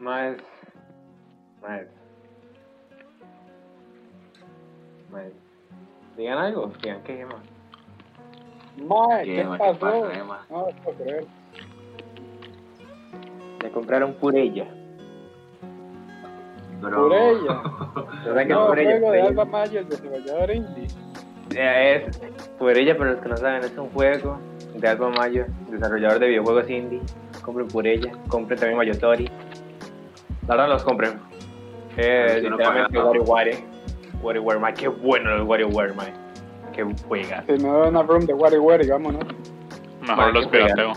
[0.00, 0.36] Más.
[1.62, 1.82] Más.
[5.12, 5.24] Más.
[6.16, 7.36] Digan algo, digan qué más.
[8.86, 9.58] Mae, ¿Qué, ¿qué ma?
[9.58, 9.78] ¿Qué pasó?
[9.80, 10.46] pasa, Emma?
[10.50, 11.24] No, no puedo creer.
[13.62, 14.66] Me compraron purella.
[16.80, 17.08] Bro.
[17.08, 17.62] Purella.
[18.24, 18.90] ¿Verdad que No, purella?
[18.98, 19.22] juego de.
[19.22, 20.86] Alba Mayo, el desarrollador indie.
[21.54, 22.18] Eh, Es
[22.58, 24.38] Purella, para los que no saben, es un juego
[24.74, 27.02] de Alba Mayo, desarrollador de videojuegos indie.
[27.42, 29.28] Compren Purella, compren también Mayotori.
[30.50, 31.20] La verdad los compren.
[31.96, 32.98] Eh, no literalmente.
[32.98, 33.64] WarioWare.
[34.20, 36.12] WarioWare, man, qué bueno el WarioWare, man.
[36.72, 37.44] Qué juega.
[37.46, 39.22] Si me da una room de WarioWare, vámonos.
[40.00, 40.92] Mejor Vale, los pirateo.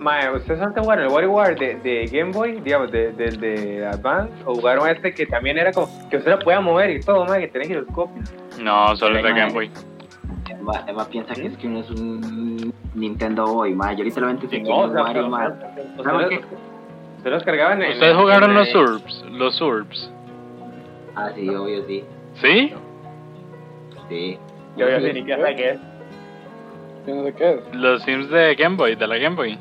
[0.00, 4.32] Mae, ¿ustedes han jugado el WarioWare de, de Game Boy, digamos, de, de, de Advance?
[4.46, 7.42] ¿O jugaron este que también era como que usted lo podía mover y todo, mae,
[7.42, 8.34] que tenía giroscopios?
[8.60, 9.70] No, solo es de Game Boy.
[10.60, 13.92] Emma, Emma piensa que es que uno es un Nintendo Boy, ma.
[13.94, 15.48] Yo literalmente sé que No, o es sea, Mario, pero- ma.
[17.16, 17.92] ustedes los cargaban en...
[17.92, 19.24] ¿Ustedes jugaron en- los URBs?
[19.32, 20.12] Los URBs.
[21.16, 22.04] Ah, sí, obvio, sí.
[22.34, 22.72] ¿Sí?
[24.08, 24.38] Sí.
[24.76, 25.78] Yo, yo sé ni qué sabe qué es.
[27.06, 27.74] Yo no sé qué es.
[27.74, 29.58] Los Sims de Game Boy, de la Game Boy.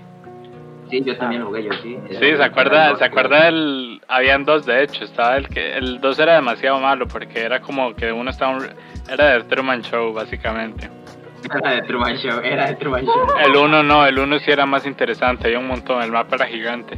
[0.89, 1.97] Sí, yo también jugué, yo sí.
[2.09, 2.95] Sí, ¿se acuerda?
[2.95, 3.98] ¿Se acuerda del...?
[4.09, 5.03] Habían dos, de hecho.
[5.05, 5.77] Estaba el que...
[5.77, 8.57] El dos era demasiado malo porque era como que uno estaba...
[8.57, 8.67] un-
[9.09, 10.89] Era de Truman Show, básicamente.
[11.55, 13.27] Era de Truman Show, era de Truman Show.
[13.45, 15.45] El uno no, el uno sí era más interesante.
[15.47, 16.97] Había un montón, el mapa era gigante.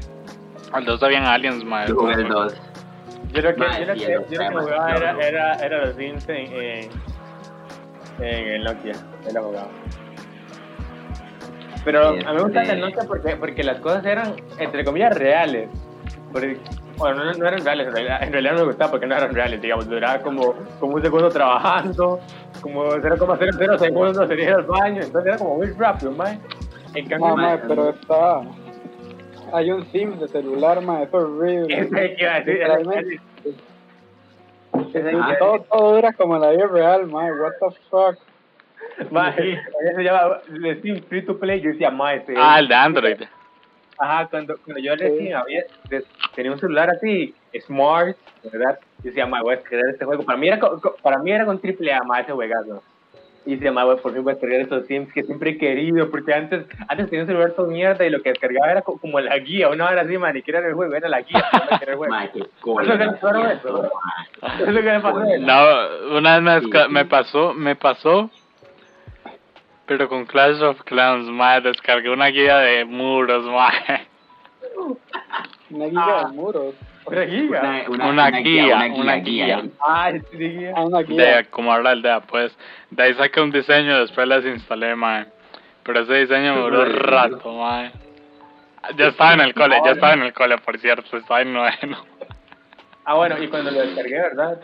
[0.75, 1.89] El dos habían aliens, madre.
[1.89, 2.61] Yo jugué el 2.
[3.33, 6.89] Yo lo que, yo que, yo que jugaba era, era, era los Sims en, en,
[8.19, 8.93] en el Nokia,
[9.29, 9.69] el abogado.
[11.85, 15.15] Pero Este- a mí me gusta el Nokia porque, porque las cosas eran, entre comillas,
[15.17, 15.69] reales.
[16.31, 16.57] Porque,
[17.01, 19.33] bueno, no, no eran reales, en realidad, en realidad no me gustaba porque no eran
[19.35, 22.19] reales, digamos, duraba como, como un segundo trabajando,
[22.61, 26.39] como 0,00 segundos en ir al baño, entonces era como muy rápido, mae.
[26.93, 28.41] En cambio, No, mae, pero está.
[29.53, 31.65] Hay un Sims de celular, mae, es horrible.
[31.79, 33.15] ese que iba a decir, Literalmente.
[34.93, 39.11] ese- Ah, Todo, todo dura como la vida real, mae, what the fuck.
[39.11, 41.61] Mae, ese se llama The Sims Free to Play.
[41.61, 43.21] Yo decía, mae, Ah, el de Android.
[44.01, 46.03] Ajá, cuando, cuando yo recién había, de-
[46.35, 47.35] tenía un celular así,
[47.67, 48.17] smart,
[48.51, 48.79] ¿verdad?
[48.97, 50.23] Yo decía, mae, voy a descargar este juego.
[50.23, 52.81] Para mí era con, con- para mí era con triple A, mae, ese juegazo.
[53.45, 56.33] Y decía, mae, por fin voy a descargar estos Sims que siempre he querido, porque
[56.33, 59.37] antes, antes tenía un celular todo mierda y lo que descargaba era co- como la
[59.37, 61.97] guía, una hora así, man, ni era el juego, era la guía, no querer el
[61.97, 62.13] juego.
[62.15, 62.93] Ma, qué Eso cola.
[62.95, 63.91] es el claro eso.
[64.41, 65.19] Eso es lo que me pasó.
[65.39, 66.87] No, una vez me, Sí.
[66.89, 68.29] me pasó, me pasó,
[69.91, 74.07] pero con Clash of Clans, madre, descargué una guía de muros, madre.
[75.69, 76.27] Una Ah.
[76.29, 76.75] de muros.
[77.03, 77.83] Una giga.
[77.89, 79.63] Una guía, una guía.
[79.85, 80.71] Ah, sí, guía.
[80.77, 81.37] Ah, una guía.
[81.37, 82.57] De como habla el DEA, pues,
[82.89, 85.25] de ahí saqué un diseño, después las instalé, madre.
[85.83, 87.91] Pero ese diseño me duró un rato, madre.
[88.95, 91.97] Ya estaba en el cole, ya estaba en el cole, por cierto, estaba en noveno.
[93.03, 94.61] Ah, bueno, y cuando lo descargué, ¿verdad?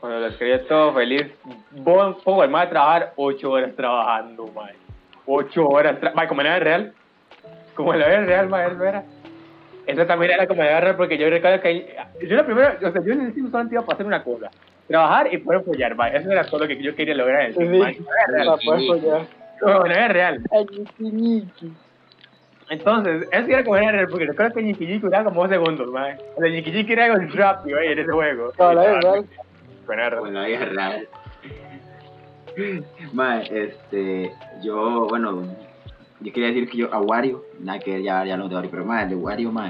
[0.00, 1.26] Cuando lo descargué todo feliz,
[1.70, 4.74] bon- pongo el a trabajar ocho horas trabajando, mae.
[5.26, 6.92] Ocho horas, tra mae, como en la vida real.
[7.74, 9.04] Como en la vida real, mae, eso era.
[9.86, 11.96] Eso también era como en la vida real, porque yo recuerdo que
[12.28, 14.50] yo la primera, o sea, yo en el Sims solamente iba a hacer una cosa.
[14.88, 16.16] Trabajar y poder follar, mae.
[16.16, 17.96] Eso era todo lo que yo quería lograr en el Sí, Sims, mae.
[18.28, 18.58] Real.
[18.64, 19.26] puedes follar.
[19.60, 20.40] Como en la vida real.
[22.68, 25.86] Entonces, eso sí era como vida real, porque recuerdo que Ñiqui duraba como dos segundos,
[25.88, 26.16] mae.
[26.36, 28.52] O sea, Ñiqui era algo rápido, ahí en ese juego.
[28.58, 29.24] No, la verdad.
[29.86, 31.08] Bueno, era- Bueno, ahí es real.
[33.12, 34.32] Ma, este,
[34.62, 35.42] yo, bueno,
[36.20, 38.70] yo quería decir que yo a Wario, nada que ver, ya, ya no de Wario,
[38.70, 39.68] pero ma, el de Wario, ma,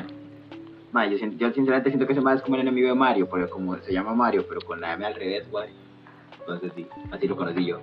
[0.92, 3.28] ma, yo, siento- yo sinceramente siento que ese más es como el enemigo de Mario,
[3.28, 5.74] porque como se llama Mario, pero con la M al revés, Wario.
[6.40, 7.80] Entonces sí, así lo conocí yo.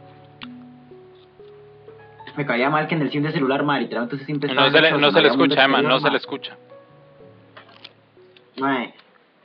[2.37, 4.91] Me caía mal que en el sim de celular, ma, literalmente siempre No se le,
[4.97, 6.57] no se le escucha, Emma, no se le escucha.
[8.57, 8.93] Mae,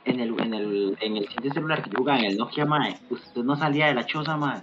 [0.09, 2.95] en el, en el, en el sitio celular que yo jugaba, en el Nokia, mae,
[3.09, 4.59] usted no salía de la choza, mae.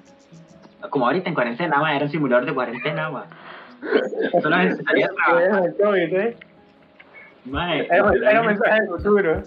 [0.91, 3.25] Como ahorita en cuarentena, mae, era un simulador de cuarentena, mae.
[4.43, 6.37] Solamente salía a trabajar, Era el COVID, ¿eh?
[7.45, 7.87] mae.
[7.87, 9.43] Era, era un mensaje del futuro.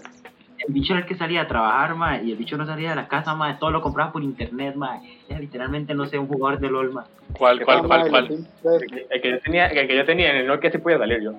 [0.66, 2.96] El bicho era el que salía a trabajar, mae, y el bicho no salía de
[2.96, 5.00] la casa, mae, todo lo compraba por internet, mae.
[5.28, 7.06] Era literalmente, no sé, un jugador de LOL, mae.
[7.38, 8.28] ¿Cuál, cuál, cuál, mae.
[9.10, 11.32] El que, yo tenía, el que yo tenía en el Nokia sí podía salir yo.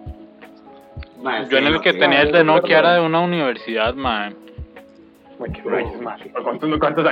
[1.22, 4.36] Mae, Yo en el que sí, tenía el de Nokia era de una universidad, madre.
[6.44, 7.04] ¿Cuántos, cuántos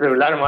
[0.00, 0.38] celular,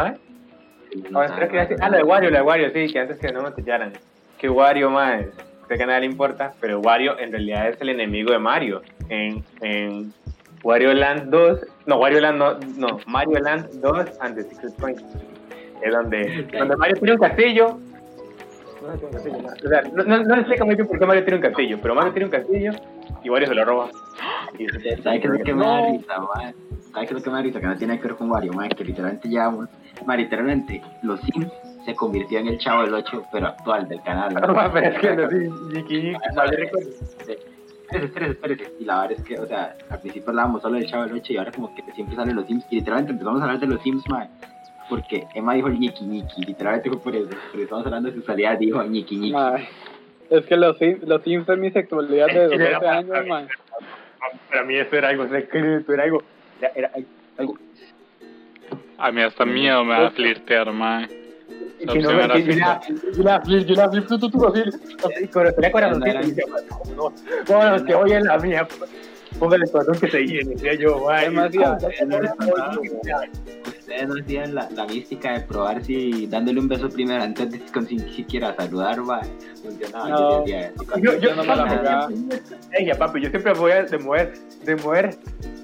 [1.11, 3.43] no que decir- ah, lo de Wario, lo de Wario, sí, que antes que no
[3.43, 3.93] me pillaran.
[4.39, 5.27] Que Wario, man,
[5.69, 8.83] sé que a nadie le importa, pero Wario en realidad es el enemigo de Mario.
[9.09, 10.13] En, en
[10.63, 15.01] Wario Land 2, no, Wario Land no, no, Mario Land 2 and the Secret Point.
[15.83, 17.79] Es donde, donde Mario tiene un castillo,
[18.83, 19.65] Mario tiene un castillo, mae.
[19.65, 21.95] O sea, no, no, no explica muy bien por qué Mario tiene un castillo, pero
[21.95, 22.73] Mario tiene un castillo
[23.27, 23.91] y Wario se lo roba.
[24.57, 24.69] Y
[25.03, 26.53] ¿Sabes qué es lo que me da risa, ma?
[26.93, 27.61] ¿Sabes qué es lo que me da risa?
[27.61, 31.53] Que no tiene que ver con Wario, ma, que literalmente ya, ma, literalmente, los Sims
[31.85, 34.33] se convirtió en el Chavo del 8, pero actual del canal.
[34.33, 34.69] No, ma.
[34.69, 36.15] mae, pero es que no, sí.
[37.19, 38.73] Espérese, espérese, espérese.
[38.79, 41.33] Y la verdad es que, o sea, al principio hablábamos solo del Chavo del 8
[41.33, 42.65] y ahora como que siempre salen los Sims.
[42.71, 44.29] Y literalmente empezamos a hablar de los Sims, ma.
[44.89, 47.31] Porque Emma dijo el ñiqui ñiqui, literalmente fue por eso.
[47.51, 49.33] Porque estamos hablando de su salida, dijo ñiqui ñiqui.
[50.31, 53.47] Es que los Sims, los Sims es mi sexualidad de 12 años, mae.
[54.49, 56.23] Para mí eso era algo secreto, era algo...
[56.61, 56.91] Era, era
[57.39, 57.57] algo...
[58.99, 60.69] A mí hasta miedo me flirtear.
[61.79, 62.81] Que Opción no, era que yo la,
[63.15, 66.45] yo la, yo la, tú, tú, tú, así, así, con pelea corazoncito, y decía,
[66.97, 67.13] no,
[67.47, 68.67] bueno, que hoy en la mía,
[69.39, 71.77] póngale el corazón que se llene, decía yo, ay, Demasiado.
[73.87, 77.61] Ustedes no hacían la, la mística de probar si dándole un beso primero antes de
[77.73, 79.21] con si siquiera saludar, va.
[79.63, 80.09] Funcionaba.
[80.09, 80.19] No.
[80.19, 82.09] Yo decía, Yo, yo, Yo no me la jugaba.
[82.73, 84.33] Ella, papi, yo siempre voy a de mover,
[84.65, 85.17] de mover,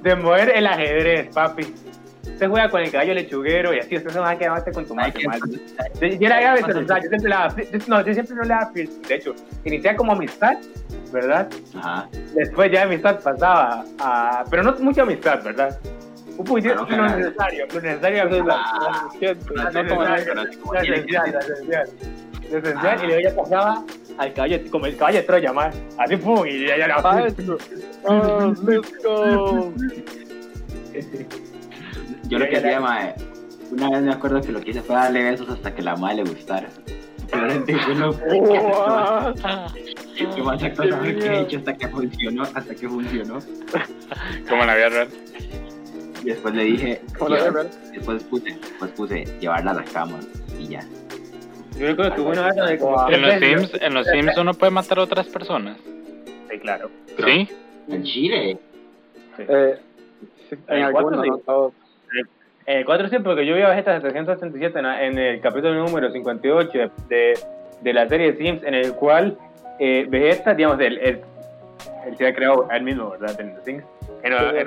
[0.02, 1.74] de mover el ajedrez, papi.
[2.22, 4.94] Usted juega con el caballo lechuguero y así, usted se va a quedar con tu
[4.94, 6.18] ¿sabes madre.
[6.20, 7.56] Yo, era grave, pero, o sea, yo siempre la
[7.88, 8.70] no, yo siempre no.
[8.72, 9.34] De hecho,
[9.64, 10.58] iniciaba como amistad,
[11.12, 11.48] ¿verdad?
[11.74, 12.08] Ajá.
[12.36, 15.76] Después ya amistad pasaba a, pero no mucha amistad, ¿verdad?
[16.38, 17.16] Un poquito, Ah, no, lo cagada.
[17.16, 18.52] necesario, lo necesario es la- la no,
[19.54, 20.42] no no, la- no, no,
[20.72, 21.38] Lo esencial,
[22.50, 23.84] esencial, y luego ya pasaba
[24.18, 25.76] al caballo, como el caballo de Troya, más.
[25.98, 27.00] Así, pum, y ya, ya era.
[27.02, 27.58] Maestro.
[28.04, 29.72] Oh, let's go.
[32.28, 33.14] Yo lo que hacía, mae,
[33.70, 36.16] una vez me acuerdo que lo que hice fue darle besos hasta que la madre
[36.24, 36.68] le gustara.
[37.32, 39.36] What?
[40.34, 43.38] que más cosa que he hecho hasta que funcionó, hasta que funcionó.
[44.48, 45.08] Como la vida real.
[46.22, 50.18] Y después le dije, llevar- después puse, después puse llevarla a la cama
[50.58, 50.80] y ya.
[51.78, 54.54] Yo recuerdo que hubo una vez donde como En los Sims, en los Sims uno
[54.54, 55.78] puede matar a otras personas.
[56.50, 56.90] Sí, claro.
[57.24, 57.48] ¿Sí?
[57.88, 58.58] En Chile.
[59.38, 59.78] Eh,
[60.50, 61.72] sí, en El cuatro algunos, no todos.
[62.66, 66.70] Eh, 4 sí, porque yo vi a Vegeta 777 en, en el capítulo número 58
[66.78, 67.38] de, de,
[67.80, 69.36] de la serie de Sims, en el cual
[69.80, 71.20] eh, Vegeta, digamos, él, él,
[72.06, 73.40] él se ha creado él mismo, ¿verdad?
[73.40, 73.82] En los Sims.
[74.22, 74.66] En, Sí, en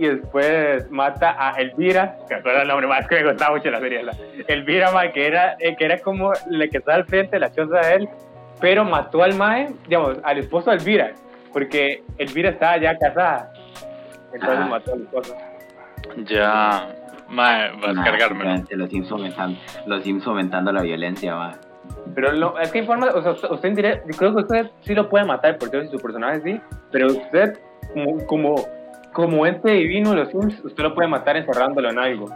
[0.00, 3.80] y después mata a Elvira, que acuerdo el nombre más que me gustaba mucho la
[3.80, 4.14] serie, la,
[4.48, 7.52] Elvira, ma, que era, eh, que era como la que estaba al frente de la
[7.52, 8.08] choza de él,
[8.62, 11.12] pero mató al mae, digamos, al esposo de Elvira,
[11.52, 13.52] porque Elvira estaba ya casada,
[14.32, 14.68] entonces Ah.
[14.70, 15.36] mató al esposo.
[16.24, 16.88] Ya.
[17.28, 18.56] Mae, vas a nah, cargármelo.
[18.56, 21.52] simplemente Los Sims fomentando, los Sims fomentando la violencia, ma.
[22.14, 24.70] Pero no, es que informa, o sea, usted, usted en directo, yo creo que usted
[24.80, 26.60] sí lo puede matar, por Dios, y su personaje sí,
[26.90, 27.58] pero usted,
[27.92, 28.54] como, como,
[29.20, 32.26] como ente divino de los Sims, usted lo puede matar encerrándolo en algo.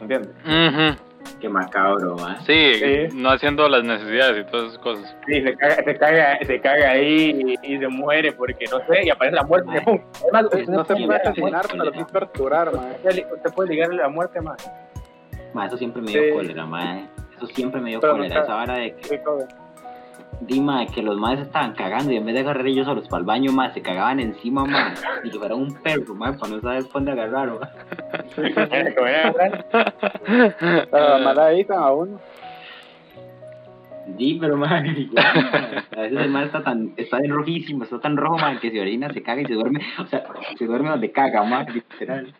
[0.00, 0.30] ¿Entiendes?
[0.44, 1.02] Ujú.
[1.40, 2.40] Qué macabro, ma.
[2.46, 3.08] Sí, Sí.
[3.14, 5.16] no haciendo las necesidades y todas esas cosas.
[5.26, 9.04] Sí, se caga, se caga, se caga ahí y, y se muere porque no sé,
[9.04, 9.80] y aparece la muerte.
[9.82, 10.00] ¡pum!
[10.22, 12.92] Además, usted No se puede ligar asesinar, pero sí torturar, mae.
[12.94, 14.70] Usted, puede ligarle a la muerte más.
[15.52, 16.30] Ma, eso siempre me dio Sí.
[16.32, 17.00] cólera, ma.
[17.36, 18.42] Eso siempre me dio Pero cólera.
[18.42, 19.48] Esa hora de que, Sí, joder.
[20.40, 23.26] Dima, que los madres estaban cagando y en vez de agarrar ellos solos para el
[23.26, 24.92] baño, ma, se cagaban encima, ma.
[25.24, 27.48] Y que fuera un perro, ma, para no saber dónde agarrar,
[30.92, 32.20] la mala ahí a uno.
[34.18, 35.84] Sí, pero ma, igual, ma.
[35.96, 39.12] a veces el ma está tan, está rojísimo, está tan rojo, ma, que se orina,
[39.12, 40.26] se caga y se duerme, o sea,
[40.58, 42.32] se duerme donde caga, ma, literal.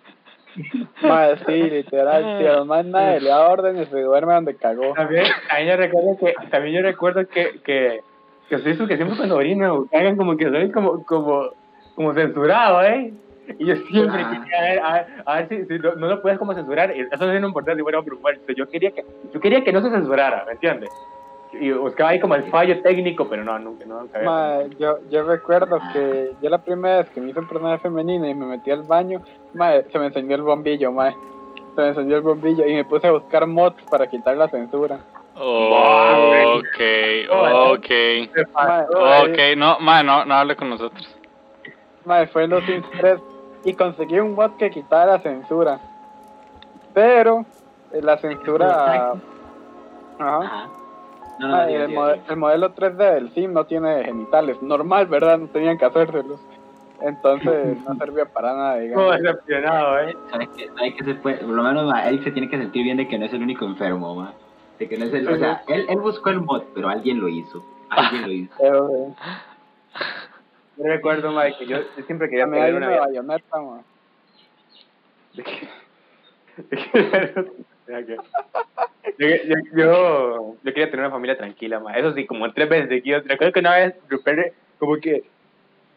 [1.03, 2.43] Mae, sí, literal.
[2.43, 4.93] Los más nadie le da órdenes, se duerme donde cagó.
[4.95, 8.01] También, también yo recuerdo que, también yo recuerdo que, que,
[8.49, 11.51] que soy eso que siempre cuando orina, hagan como que soy como, como,
[11.95, 13.13] como censurado, ¿eh?
[13.59, 14.43] Y yo siempre Ah.
[14.43, 17.27] quería ver, a ver, a ver si, si no, no lo puedes como censurar, eso
[17.27, 18.19] no es importante, bueno, pero
[18.57, 20.91] yo quería que, yo quería que no se censurara, ¿me entiendes?
[21.61, 24.99] Y buscaba ahí como el fallo técnico, pero no, nunca, no, nunca había- Mae, yo,
[25.11, 28.47] yo recuerdo que yo la primera vez que me hice un personaje femenino y me
[28.47, 29.21] metí al baño,
[29.55, 31.15] mae, se me encendió el bombillo, mae.
[31.75, 34.99] Se me encendió el bombillo y me puse a buscar mods para quitar la censura.
[36.57, 36.81] Ok,
[37.31, 37.91] ok.
[39.23, 41.15] Ok, no, mae, no, no hable con nosotros.
[42.05, 43.21] Mae, fue en los Sims 3
[43.65, 45.79] y conseguí un mod que quitara la censura.
[46.95, 47.45] Pero
[47.93, 49.13] eh, la censura...
[50.19, 50.69] Ajá.
[51.39, 51.85] No, diga,
[52.29, 54.61] el, modelo 3D del Sim no tiene genitales.
[54.63, 55.39] Normal, ¿verdad?
[55.39, 56.41] No tenían que hacérselos.
[57.03, 59.19] Entonces no servía para nada, Todo digamos.
[59.21, 60.17] decepcionado, ¿eh?
[60.31, 60.69] ¿Sabes qué?
[60.69, 61.39] ¿Sabes qué se puede?
[61.39, 63.43] Por lo menos ma, él se tiene que sentir bien de que no es el
[63.43, 64.33] único enfermo, ma.
[64.79, 67.29] De que no es el, o sea, él, él buscó el mod, pero alguien lo
[67.29, 67.65] hizo.
[67.91, 68.55] Alguien lo hizo.
[68.61, 69.15] Pero, eh,
[70.77, 73.83] Yo recuerdo, Mike, que yo, yo siempre quería me una una bayoneta, mae.
[77.89, 78.17] Ya que-
[79.19, 81.95] Yo, yo, yo, yo quería tener una familia tranquila, ma.
[81.95, 83.25] Eso sí, como tres veces seguidos.
[83.27, 85.25] Recuerdo que una vez, Rupert, como que,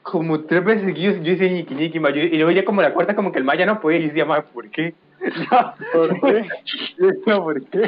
[0.03, 2.09] como tres veces seguidos, yo hice ñiqui ñiqui, ma.
[2.11, 3.99] Yo- y luego ya como la cuarta, como que el ma ya no podía.
[3.99, 4.93] Y decía, ma, ¿por qué?
[5.51, 6.47] No, ¿Por qué?
[6.97, 7.79] Decía, ¿por qué?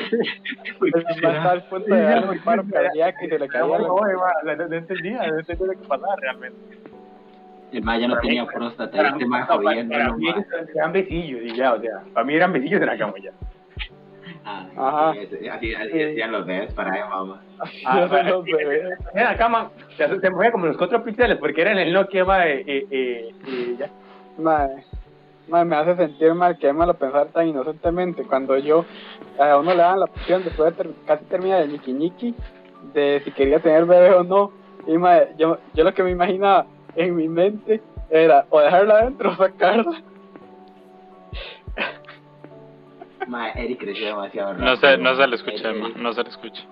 [0.81, 3.87] El más punto de un paro se le caía No, no,
[4.43, 6.57] no, no entendía, no entendía lo que pasaba realmente.
[7.71, 9.93] El ma ya no tenía próstata, este ma no, para, jodiendo.
[9.93, 10.43] para no, mí ma.
[10.75, 13.31] eran besillos y ya, o sea, para mí eran besillos en la cama ya.
[14.43, 15.13] Ah, Ajá.
[15.13, 17.41] sí, Así, así decían los bebés para ella, mamá.
[17.85, 18.81] Ah, sé.
[19.13, 22.25] En la cama, se, se movía como los cuatro píxeles porque era en el Nokia,
[22.25, 23.89] ma, eh, eh, eh, y ya.
[24.37, 24.83] Madre,
[25.47, 28.23] madre, me hace sentir mal que Emma lo pensar tan inocentemente.
[28.23, 28.85] Cuando yo,
[29.39, 32.35] a uno le daban la opción después de ter- casi terminar el Niki,
[32.93, 34.51] de si quería tener bebé o no.
[34.87, 39.31] Y madre, yo, yo lo que me imaginaba en mi mente era o dejarla adentro
[39.31, 40.01] o sacarla.
[43.31, 44.69] Ma, Eric creció demasiado rápido.
[44.69, 46.63] No se, no se le escucha, Eric- ma, no se le escucha.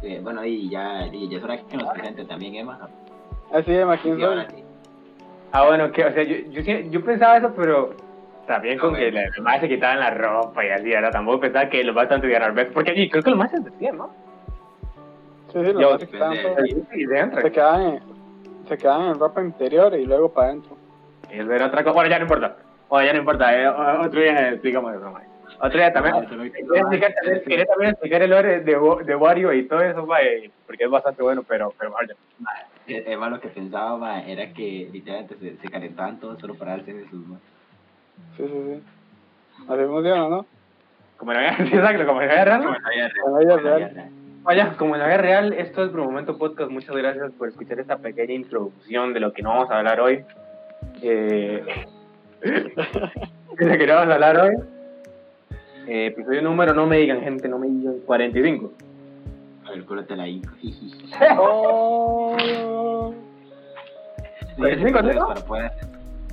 [0.00, 2.78] Sí, bueno, y ya, y ya es hora que nos presente también, Emma.
[3.52, 4.30] Así Emma, ¿quién Sí, soy?
[4.30, 4.62] ahora sí.
[5.50, 7.94] Ah, bueno, que, o sea, yo, yo, yo pensaba eso, pero
[8.46, 11.10] también con Ah, que los más se quitaban la ropa y así, ¿verdad?
[11.10, 13.60] Tampoco pensaba que los más tanto iban al porque y creo que los más se
[13.60, 14.10] decían, ¿no?
[15.52, 16.58] Sí, sí, los Yo- más que estaban todos-
[16.92, 18.00] Sí, de se quedaban en,
[18.68, 20.76] se quedaban en ropa interior y luego para adentro.
[21.30, 21.94] Eso era otra cosa.
[21.94, 22.56] Bueno, ya no importa.
[22.88, 23.60] Bueno, ya no importa.
[23.60, 25.24] eh, otro día explicamos eso, mae.
[25.60, 26.14] Otro día también.
[26.16, 30.04] Ah, Quería explicar, también, quería también explicar el lore de, de Wario y todo eso,
[30.06, 32.14] mae, porque es bastante bueno, pero, pero mejor ya.
[32.86, 36.72] Eh, Emma lo que pensaba, ma, era que literalmente se, se calentaban todos solo para
[36.72, 37.38] darse besos, ma.
[38.36, 38.82] Sí, sí, sí.
[39.68, 40.46] Así funciona, ¿no?
[41.16, 42.62] Como en la vida, sí, exacto, como en la vida real.
[42.62, 44.10] Como en la vida real.
[44.42, 46.70] Vaya, como en la vida real, esto es Pro Momento Podcast.
[46.70, 50.22] Muchas gracias por escuchar esta pequeña introducción de lo que no vamos a hablar hoy.
[51.00, 51.64] Eh,
[53.58, 54.54] de lo que no vamos a hablar hoy.
[55.86, 58.72] Eh, episodio número, no me digan, gente, no me digan 45.
[59.66, 60.52] A ver, culo te la hinco.
[61.38, 62.36] Oh.
[64.40, 65.34] Sí, 45, sí, ¿no?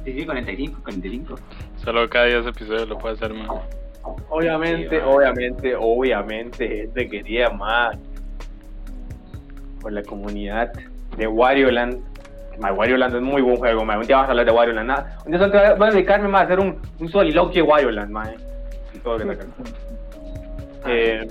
[0.03, 1.35] Sí, sí, 45, 45.
[1.77, 3.61] Solo cada 10 episodios lo puede hacer, ma.
[4.29, 7.97] Obviamente, Sí, obviamente, obviamente, gente quería más
[9.79, 10.71] por la comunidad
[11.17, 12.10] de Wario Land.
[12.59, 13.97] Ma, Wario Land es muy buen juego, ma.
[13.97, 14.87] Un día vamos a hablar de Wario Land.
[14.87, 18.11] Nada, Un día voy a- dedicarme más a hacer un, un soliloquio de Wario Land,
[18.11, 18.29] ma.
[18.93, 19.51] Y todo lo que tenga.
[20.87, 21.27] eh,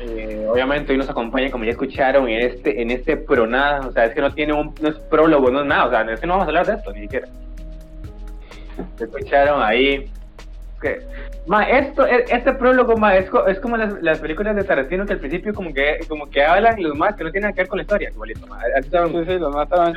[0.00, 3.86] eh, obviamente hoy nos acompaña, como ya escucharon, en este, en este pro nada.
[3.86, 5.86] O sea, es que no tiene un, no es prólogo, no es nada.
[5.86, 7.28] O sea, es que no vamos a hablar de esto, ni siquiera.
[8.98, 10.10] Escucharon ahí.
[10.82, 11.00] Que,
[11.46, 15.06] ma, esto, e- este prólogo, ma, es, co- es como las, las películas de Tarantino
[15.06, 17.68] que al principio como que, como que hablan los más que no tienen que ver
[17.68, 18.58] con la historia, igualito, ma.
[18.76, 19.94] Así saben, Sí, sí, los más están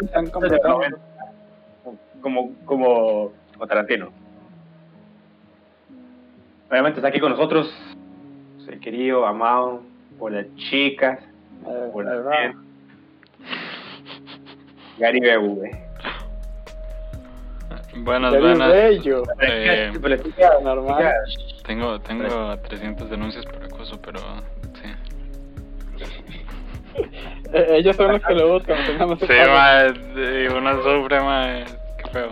[2.21, 4.09] como, como, como Tarantino.
[6.69, 7.73] Obviamente está aquí con nosotros,
[8.67, 9.81] el querido, amado,
[10.19, 11.19] por las chicas,
[11.67, 12.31] Eh, por es la verdad.
[12.41, 12.57] gente.
[14.97, 15.84] Gary BV.
[17.97, 18.73] Buenas, Eres buenas.
[18.73, 19.23] bello.
[19.41, 19.91] Eh,
[20.63, 21.13] Normal.
[21.65, 24.19] Tengo, tengo 300 denuncias por acoso, pero
[24.81, 24.93] sí.
[27.53, 28.77] Eh, ellos son los que lo buscan,
[29.19, 29.83] Sí, ma,
[30.19, 31.63] y uno sufre, ma,
[31.97, 32.29] qué feo.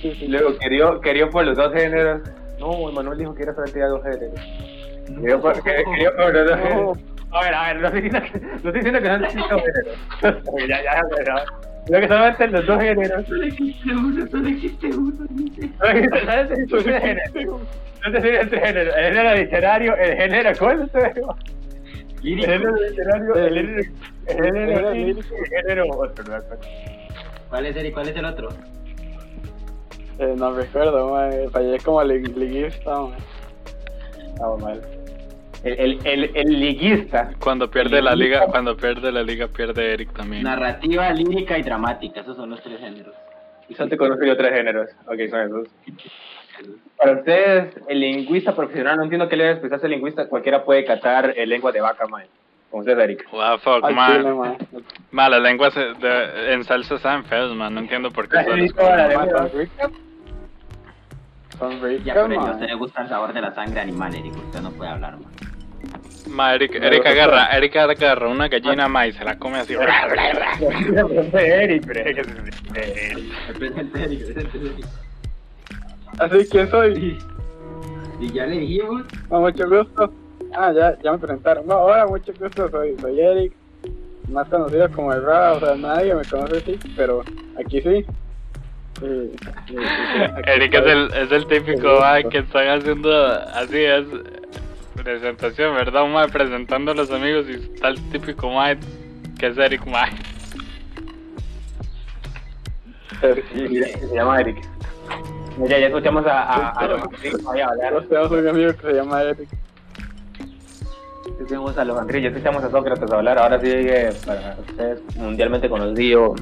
[0.00, 0.28] Sí, sí.
[0.28, 2.22] Luego, querido, querido por los dos géneros.
[2.58, 4.40] No, Manuel dijo que era solamente de dos géneros.
[5.06, 6.64] Querido por, que- querido por los dos No.
[6.64, 6.98] géneros.
[7.32, 9.62] A ver, a ver, no estoy diciendo que, no estoy diciendo que son cinco
[10.22, 10.44] géneros.
[10.52, 11.34] Oye, ya, ya, pero.
[11.86, 13.26] Creo que solamente los dos géneros.
[13.26, 15.26] Solo existe uno, solo existe uno.
[15.78, 17.60] Solamente existe género.
[18.04, 18.94] No te sirve entre géneros.
[18.96, 20.52] El género literario, el género.
[20.58, 20.94] ¿Cuál es?
[22.24, 23.92] El género literario, el género.
[24.28, 26.24] El género género lírico, el género otro.
[27.50, 28.48] ¿Cuál es el, cuál es el otro?
[30.18, 31.50] Eh, no recuerdo.
[31.50, 32.00] Fallé como
[33.08, 33.12] mae.
[34.28, 34.80] Estaba mal.
[35.64, 37.30] El, el, el, el liguista.
[37.38, 40.42] Cuando pierde la liga, cuando pierde la liga, pierde Eric también.
[40.42, 42.20] Narrativa, lírica y dramática.
[42.20, 43.14] Esos son los tres géneros.
[43.68, 44.90] Y solo te conozco yo tres géneros.
[45.06, 45.68] Ok, son esos.
[46.98, 50.28] Para ustedes, el lingüista profesional, no entiendo qué le debe el lingüista.
[50.28, 52.24] Cualquiera puede catar eh, lengua de vaca, man.
[52.70, 53.26] Como usted, Eric.
[53.32, 54.06] What the fuck, Al ma.
[54.16, 54.56] chile, mae.
[55.10, 57.74] Ma, las lenguas eh, de- en salsa saben feos, man.
[57.74, 58.42] No entiendo por qué.
[58.44, 59.50] Son ricas.
[61.58, 64.34] Son Ya, ricas, pero a usted le gusta el sabor de la sangre animal, Eric.
[64.36, 65.32] Usted no puede hablar, man.
[66.28, 69.74] Ma, Eric, Eric agarra, Eric agarra una gallina, ma, y se la come así.
[71.34, 72.22] Eric, eh.
[76.18, 77.18] Así, ¿quién soy?
[78.20, 79.02] Y ya le dijimos.
[79.30, 80.12] Ah, mucho gusto.
[80.54, 81.66] Ah, ya, ya me presentaron.
[81.66, 82.70] No, hola, mucho gusto.
[82.70, 83.52] Soy, soy Eric.
[84.28, 85.52] Más conocido como el Ra.
[85.54, 87.24] O sea, nadie me conoce así, pero
[87.58, 88.04] aquí sí.
[89.00, 89.76] Sí, sí, sí, sí.
[90.46, 94.04] Eric es el, es el típico mae que están haciendo así es
[95.02, 96.04] presentación, ¿verdad?
[96.04, 98.78] Un mae presentando a los amigos y está el típico mae
[99.38, 100.10] que es Eric mae.
[103.20, 104.62] Se llama Eric.
[105.68, 109.48] Ya, ya escuchamos a, a, a los un amigo que se llama Eric.
[111.26, 113.38] Escuchamos a los Andrés, ya escuchamos a Sócrates hablar.
[113.38, 116.34] Ahora sigue para ustedes mundialmente conocido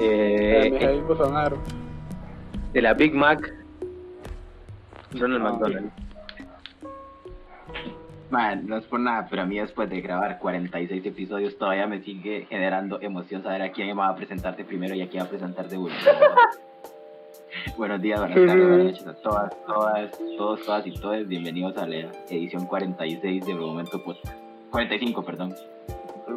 [0.00, 1.02] Eh, eh,
[2.72, 3.52] de la Big Mac,
[5.12, 5.90] Ronald Ah, McDonald.
[8.30, 12.00] Man, no es por nada, pero a mí después de grabar 46 episodios todavía me
[12.00, 15.24] sigue generando emoción saber a quién me va a presentar de primero y a quién
[15.24, 16.00] va a presentar de último.
[17.76, 21.26] Buenos días, buenas tardes, buenas noches a todas, todas, todos, todas y todos.
[21.26, 21.96] Bienvenidos a la
[22.28, 24.32] edición 46 de Momento Podcast.
[24.70, 25.54] 45, perdón.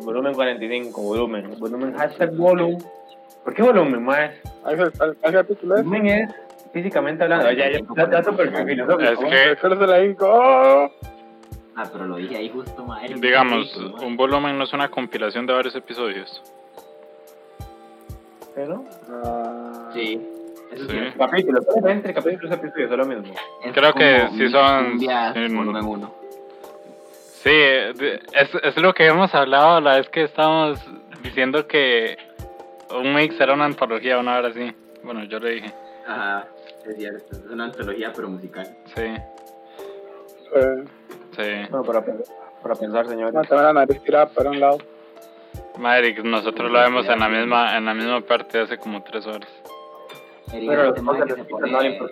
[0.04, 1.60] Volumen 45, volumen.
[1.60, 2.80] Volumen, hashtag volumen.
[3.44, 4.32] ¿Por qué volumen, más?
[4.64, 4.76] ¿Hay
[5.22, 5.84] hay capítulo ese?
[5.84, 6.36] Volumen es
[6.74, 7.52] físicamente hablando.
[7.52, 9.02] Ya, ya, ya, ya súper filosófico.
[9.04, 11.12] Es que-
[11.75, 13.03] Ah, pero lo dije ahí justo, ma.
[13.03, 16.42] Eric, Digamos, un volumen no es una compilación de varios episodios.
[18.56, 18.84] ¿Pero?
[19.10, 20.20] Ah, Sí,
[20.72, 20.98] eso Sí.
[21.00, 21.18] sí.
[21.18, 23.34] Capítulos, entre capítulos y episodios, es lo mismo.
[23.63, 25.08] Es Creo que sí son- sí,
[25.56, 26.13] volumen 1.
[27.44, 30.80] Sí, es, es lo que hemos hablado la vez que estábamos
[31.24, 32.18] diciendo que
[32.96, 34.72] un mix era una antología, una hora así.
[35.03, 35.74] Bueno, yo le dije,
[36.08, 36.48] Ajá,
[36.88, 37.36] es cierto.
[37.36, 38.68] Es una antología, pero musical.
[38.96, 39.01] sí,
[40.56, 40.84] eh,
[41.36, 41.68] sí.
[41.70, 42.04] Bueno, para,
[42.62, 43.34] para pensar, señores.
[43.34, 44.78] no, tengo la nariz tirada para un lado.
[45.78, 49.50] Madre, nosotros lo vemos en la misma en la misma parte hace como tres horas.
[50.54, 51.96] Eric Pero este mae que se no le pone.
[51.98, 52.08] eso.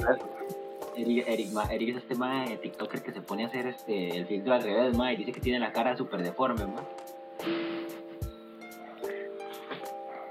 [0.97, 4.17] Eric, Eric, ma- Eric es este mae de TikToker que se pone a hacer este,
[4.17, 6.81] el filtro al revés, ma, y dice que tiene la cara súper deforme, ma.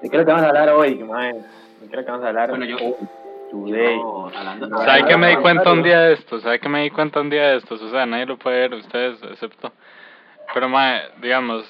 [0.02, 0.96] ¿De qué es lo que vamos a hablar hoy?
[0.98, 1.34] ¿Qué más?
[1.34, 1.40] ¿De
[1.80, 2.94] qué es lo que vamos a hablar Bueno, yo- hoy?
[3.50, 3.98] Today.
[3.98, 6.40] Yo, hablando, ¿Sabe que me di no, cuenta un día de esto?
[6.40, 7.74] ¿Sabe que me di cuenta un día de esto?
[7.74, 9.72] O sea, nadie lo puede ver, ustedes excepto.
[10.54, 11.64] Pero, mae, digamos,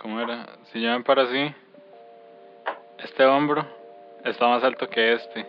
[0.00, 0.46] ¿cómo era?
[0.72, 1.54] Si yo me paro así,
[2.98, 3.64] este hombro
[4.24, 5.46] está más alto que este.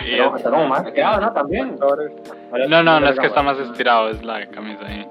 [0.00, 1.32] Y Pero está como más ¿no?
[1.32, 1.76] También.
[2.68, 5.06] No, no, no es que está más estirado, es la camisa ahí.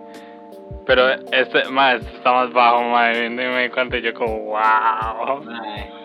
[0.85, 4.39] Pero este, mae, este está más bajo, mae, y me di cuenta y yo como,
[4.39, 5.43] wow.
[5.43, 5.96] Mae,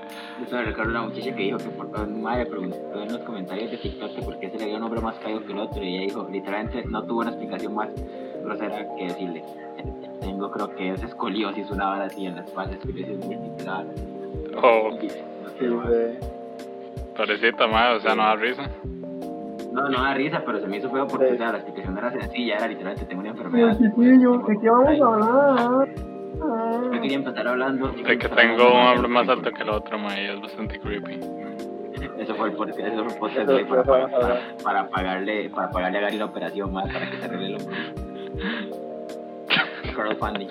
[0.50, 3.70] Yo me recuerdo una muchacha que dijo que por, mae le preguntó en los comentarios
[3.70, 5.82] de TikTok que por qué se le dio un hombre más caído que el otro
[5.82, 7.88] y ella dijo, literalmente no tuvo una explicación más
[8.44, 9.42] grosera que decirle.
[10.20, 13.70] Tengo creo que es escoliosis, una vara así en la espalda, escoliosis múltiple.
[14.62, 15.08] Oh, No, sé,
[15.58, 16.26] sí.
[17.16, 18.62] pobrecita, mae, o sea, no da risa.
[19.72, 21.34] no, no da risa, pero se me hizo feo porque Sí.
[21.34, 23.76] o sea, la explicación era sencilla, era literalmente tengo una enfermedad.
[23.78, 25.88] ¿de qué vamos a hablar?
[26.38, 27.88] Yo quería empezar hablando.
[27.88, 31.20] De que tengo un hombre más alto que el otro, mae, y es bastante creepy.
[32.18, 34.40] Eso fue el podcast, eso fue el podcast para, para, hablar.
[34.64, 37.76] para pagarle, para pagarle a Gary la operación más para que se arregle el hombro.
[39.94, 40.48] Crowdfunding.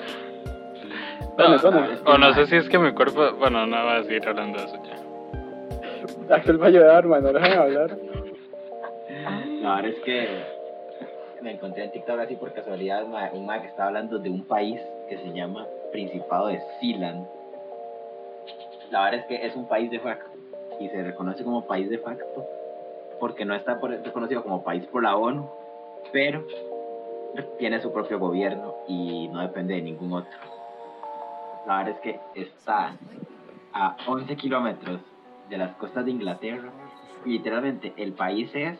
[1.38, 1.98] ¿Dónde, No, dónde?
[2.06, 4.66] o no sé si es que mi cuerpo, bueno, no voy a seguir hablando de
[4.66, 6.36] eso ya.
[6.36, 7.98] Axel va a ayudar, man, no dejan hablar.
[9.62, 10.44] La verdad es que
[11.42, 14.80] me encontré en TikTok así por casualidad un ma que estaba hablando de un país
[15.10, 17.28] que se llama Principado de Sealand.
[18.92, 20.30] La verdad es que es un país de facto
[20.80, 22.46] y se reconoce como país de facto
[23.20, 25.48] porque no está reconocido como país por la ONU,
[26.12, 26.46] pero
[27.60, 30.32] tiene su propio gobierno y no depende de ningún otro.
[31.68, 32.96] La verdad es que está
[33.74, 35.00] a 11 kilómetros
[35.50, 36.72] de las costas de Inglaterra
[37.26, 38.78] literalmente el país es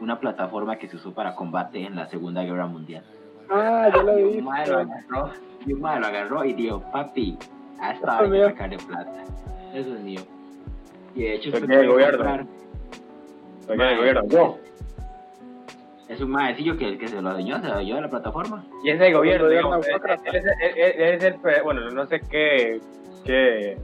[0.00, 3.02] una plataforma que se usó para combate en la Segunda Guerra Mundial.
[3.50, 4.38] Ah, yo lo Y vi.
[4.38, 5.30] un mae lo agarró,
[5.64, 7.38] y un mae lo agarró y dijo, papi,
[7.80, 9.24] a esta Eso es hay que sacarle plata.
[9.74, 10.20] Eso es mío.
[11.14, 12.18] Y de hecho, usted puede gobierno.
[12.18, 12.46] comprar-
[13.68, 14.58] el gobierno, yo.
[16.08, 18.64] Es un maecillo que, que se lo adueñó, se lo adueñó de la plataforma.
[18.84, 22.20] Y ese gobierno, gobierno digamos, él, es, él- él- él es el, bueno, no sé
[22.20, 22.80] qué,
[23.24, 23.76] qué,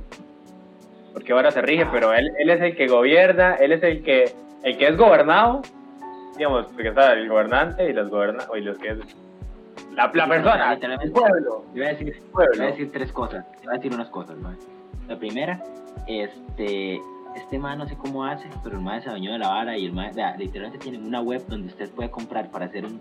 [1.12, 4.32] porque ahora se rige, pero él, él es el que gobierna, él es el que,
[4.62, 5.62] el que es gobernado,
[6.36, 8.98] digamos, porque está el gobernante y los goberna, y los que es,
[9.94, 11.10] la, la persona, el Literalmente.
[11.20, 12.66] pueblo, Te voy a decir, el te voy a pueblo.
[12.66, 13.52] decir tres cosas.
[13.52, 14.56] Te voy a decir unas cosas, mae.
[15.08, 15.62] La primera,
[16.06, 17.00] este,
[17.36, 19.86] este man no sé cómo hace, pero el man se adueñó de la vara y
[19.86, 23.00] el man, vea, literalmente tienen una web donde usted puede comprar para hacer un,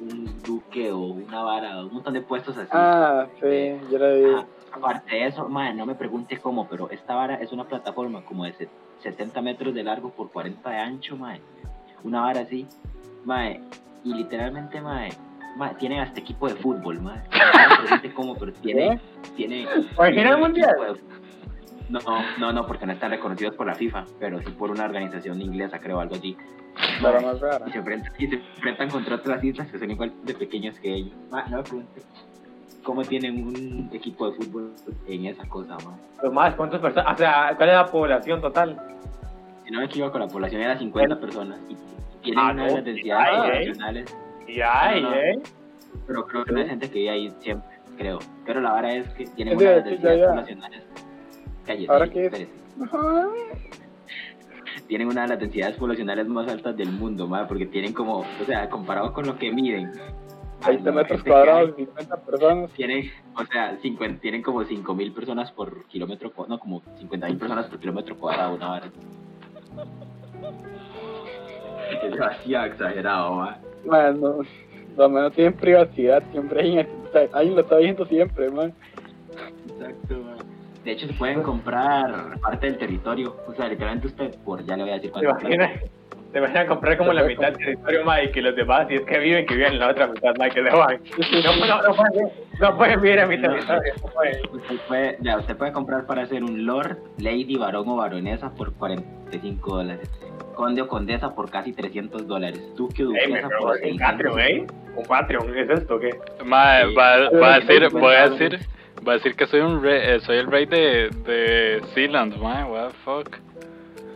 [0.00, 2.68] un duque o una vara, un montón de puestos así.
[2.72, 4.44] Ah, sí, yo lo vi.
[4.70, 8.44] Aparte de eso, mae, no me pregunte cómo, pero esta vara es una plataforma como
[8.44, 8.68] de se-
[9.02, 11.40] 70 metros de largo por 40 de ancho, mae.
[12.04, 12.66] Una vara así,
[13.24, 13.60] mae.
[14.04, 15.10] Y literalmente, mae,
[15.56, 17.22] mae, tiene hasta equipo de fútbol, mae.
[17.30, 19.00] No me pregunte cómo, pero tiene, ¿Eh?
[19.36, 19.66] tiene.
[19.96, 20.76] Original tiene un mundial.
[21.88, 22.00] No,
[22.38, 25.78] no, no, porque no están reconocidos por la FIFA, pero sí por una organización inglesa,
[25.78, 26.36] creo, algo así.
[27.02, 27.64] Pero más rara.
[27.66, 30.94] Y se enfrentan, y se enfrentan contra otras islas que son igual de pequeñas que
[30.94, 31.14] ellos.
[31.30, 32.06] Ma, no me preguntes
[32.82, 34.72] cómo tienen un equipo de fútbol
[35.06, 35.96] en esa cosa, ma.
[36.20, 37.14] Pero más, ¿cuántas personas?
[37.14, 38.80] O sea, ¿cuál es la población total?
[39.68, 41.76] Si no me equivoco, la población era 50 personas y
[42.22, 42.64] tienen Ah, una no.
[42.68, 43.52] de las densidades Ay, eh.
[43.52, 45.16] poblacionales, Y hay, No, no.
[45.16, 45.38] ¿eh?
[46.06, 48.18] pero creo que no hay gente que vive ahí siempre, creo.
[48.46, 50.30] Pero la vara es que tienen Es una de las de- densidades ya, ya.
[50.30, 50.82] poblacionales.
[51.66, 52.06] Cállese, ¿Ahora.
[52.82, 53.28] Ajá.
[54.86, 58.44] tienen una de las densidades poblacionales más altas del mundo, ma, porque tienen como, o
[58.46, 59.92] sea, comparado con lo que miden,
[60.62, 62.70] a 20 la metros que hay, cuadrados, 50 personas.
[62.70, 67.78] tienen, o sea, 50, tienen como 5.000 personas por kilómetro, no, como 50.000 personas por
[67.80, 68.90] kilómetro cuadrado, una vara.
[72.02, 73.58] Es demasiado exagerado, ma.
[73.84, 74.40] Bueno,
[74.96, 76.86] los menos tienen privacidad, siempre hay
[77.32, 78.74] alguien lo está viendo siempre, man.
[79.68, 80.36] Exacto, ma.
[80.84, 84.84] De hecho, se pueden comprar parte del territorio, o sea, literalmente usted, por ya le
[84.84, 85.46] voy a decir ¿Te cuánto
[86.32, 89.00] Te imaginas comprar como la mitad del territorio, ma, y que los demás, si es
[89.02, 91.00] que viven, que viven en la otra mitad, que se van.
[91.42, 92.28] No, no, no, pueden,
[92.60, 94.36] no pueden vivir en mi territorio, no pueden.
[94.52, 98.74] Usted puede, ya, usted puede comprar para ser un lord, lady, varón o baronesa por
[98.74, 100.10] 45 dólares.
[100.54, 102.74] Conde o condesa por casi 300 dólares.
[102.76, 104.66] Duque o duquesa pero por un 600 Patreon, ¿eh?
[104.96, 106.10] Un Patreon, ¿es esto o qué?
[106.10, 106.48] Sí.
[106.48, 106.84] va,
[107.40, 108.58] va a decir, voy a decir,
[109.06, 112.64] va a decir que soy un rey, eh, soy el rey de, de Sealand, mae,
[112.64, 113.36] what the fuck.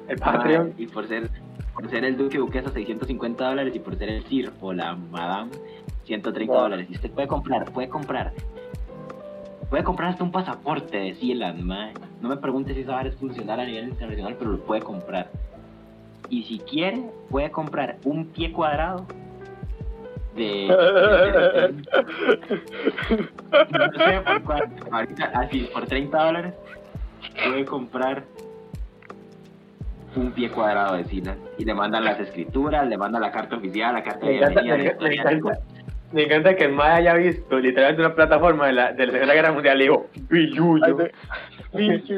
[0.09, 0.73] El Patreon.
[0.73, 1.31] Ah, Y por ser,
[1.75, 5.51] por ser el duque duquesa 650 dólares y por ser el sir o la madame
[6.05, 6.63] 130 Wow.
[6.63, 6.87] dólares.
[6.91, 8.33] Y usted puede comprar, puede comprar.
[9.71, 11.95] Puede comprar hasta un pasaporte de Sealand, mae.
[12.21, 15.31] No me pregunte si esa vara es funcional a nivel internacional, pero lo puede comprar.
[16.29, 19.07] Y si quiere, puede comprar un pie cuadrado
[20.37, 20.43] de...
[20.43, 21.75] de-
[23.71, 24.85] no sé por cuánto.
[24.91, 26.55] Ahorita, así, por 30 dólares,
[27.45, 28.25] puede comprar
[30.17, 31.37] un pie cuadrado de Sila.
[31.59, 34.97] Y le mandan las escrituras, le mandan la carta oficial, la carta Me de bienvenida,
[35.01, 35.59] me, encanta,
[36.13, 39.35] me encanta que el Mae haya visto literalmente una plataforma de la, de la Segunda
[39.35, 40.95] Guerra Mundial y dijo, Ay, billuyo.
[40.97, 41.13] de-
[41.75, 42.15] Bichucho.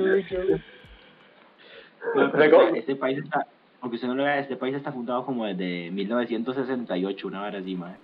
[2.15, 3.47] No, pero, este país está,
[3.81, 7.75] aunque usted no lo vea, este país está fundado como desde 1968, una hora así,
[7.77, 7.97] madre.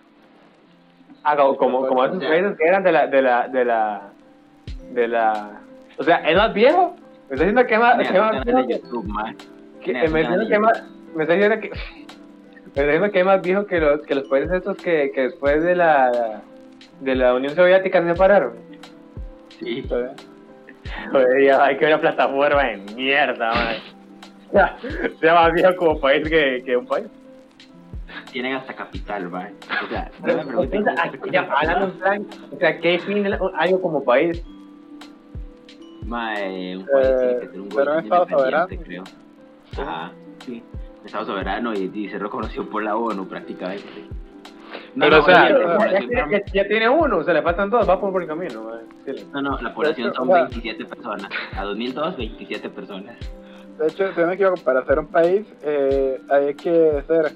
[1.23, 4.03] Ah, como, como, como esos países que eran de la, de la, de la,
[4.95, 5.61] de la,
[5.99, 6.97] o sea, es más viejo.
[7.29, 9.37] Me está diciendo que es más, que más de YouTube, madre.
[9.81, 11.71] Que- me de que es más, me está diciendo que,
[13.01, 16.43] me que más viejo que los, que los países estos que, que después de la,
[17.01, 18.55] de la Unión Soviética se separaron.
[19.59, 19.85] Sí.
[21.13, 23.77] Joder, ya hay que ver una plataforma de mierda, man.
[24.53, 24.77] Ya,
[25.21, 27.07] sea más viejo como país que, que un país.
[28.33, 29.55] Tienen hasta capital, madre.
[29.85, 32.01] O sea, no Pero, me pregunten o sea, cómo aquí se ya recuerda hablando en
[32.01, 34.43] plan, o sea, ¿qué define algo como país?
[36.05, 38.69] Mae, un país tiene que ser un gobierno independiente, soberano.
[38.85, 39.05] creo.
[39.79, 40.13] Ajá,
[40.45, 40.63] sí.
[41.05, 43.85] Estado soberano y, y ser reconocido por la ONU prácticamente.
[44.99, 47.89] Pero, o sea- Ya, ya población tiene, ya- ya tiene uno, se le faltan dos,
[47.89, 48.65] va por buen camino.
[48.65, 48.81] man.
[49.33, 51.29] No, no, la población son o sea- 27 personas.
[51.57, 53.17] A 2002, 27 personas.
[53.79, 57.33] De hecho, si no me equivoco, para ser un país eh, hay que ser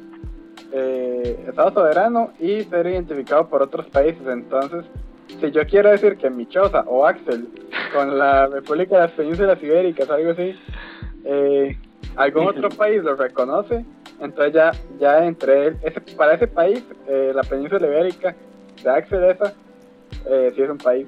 [0.73, 4.27] eh, Estado soberano y ser identificado por otros países.
[4.27, 4.85] Entonces,
[5.41, 7.49] si yo quiero decir que mi choza o Axel
[7.95, 10.55] con la República de las Penínsulas Ibéricas, algo así,
[11.25, 11.79] eh,
[12.17, 13.85] algún otro país lo reconoce,
[14.21, 18.35] entonces ya, ya entre él, ese, para ese país, eh, la Península Ibérica
[18.83, 19.53] de Axel esa,
[20.29, 21.07] eh, sí es un país.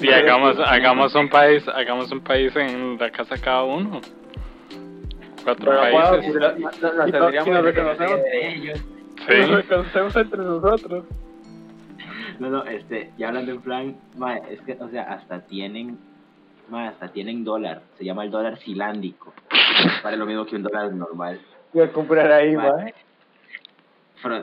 [0.00, 4.00] Y hagamos, hagamos un país, hagamos un país en la casa cada uno.
[5.42, 6.24] Cuatro Pero países.
[6.26, 8.20] si lo- no- no- nos Y y nos reconocemos.
[8.32, 8.80] ellos.
[9.16, 9.52] Nos Sí.
[9.54, 11.04] reconocemos entre nosotros.
[12.38, 15.98] No, no, este, ya hablando en plan, mae, es que, o sea, hasta tienen,
[16.68, 17.82] mae, hasta tienen dólar.
[17.98, 19.32] Se llama el dólar silándico.
[20.02, 21.40] Vale lo mismo que un dólar normal.
[21.72, 22.56] Voy a comprar ahí,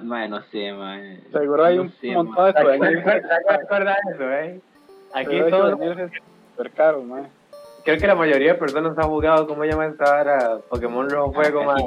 [0.04, 1.22] mae, no sé, mae.
[1.32, 3.00] Seguro hay No un sé, montón de ¿Te souvenirs.
[3.64, 4.62] acuerdas de eso, eh?
[5.14, 6.12] Aquí todos, souvenirs
[6.52, 7.24] súper caros, mae.
[7.84, 10.58] creo que la mayoría de personas han jugado, ¿cómo se llama esta hora?
[10.70, 11.78] Pokémon Rojo Fuego, man.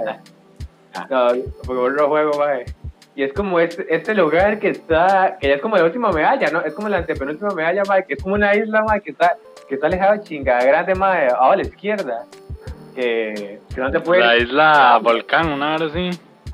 [0.92, 1.06] Cajita.
[1.10, 1.28] No,
[1.66, 2.64] Pokémon Rojo Juego, mae.
[3.14, 6.50] Y es como este, este lugar que está, que ya es como la última medalla,
[6.52, 6.60] ¿no?
[6.60, 9.36] Es como la antepenúltima medalla, mae, que es como una isla, mae, que está,
[9.68, 12.24] que está alejada de chingada grande, mae, a la izquierda.
[12.94, 14.20] Que, que no te puede...
[14.24, 16.10] La isla Volcán, una hora así.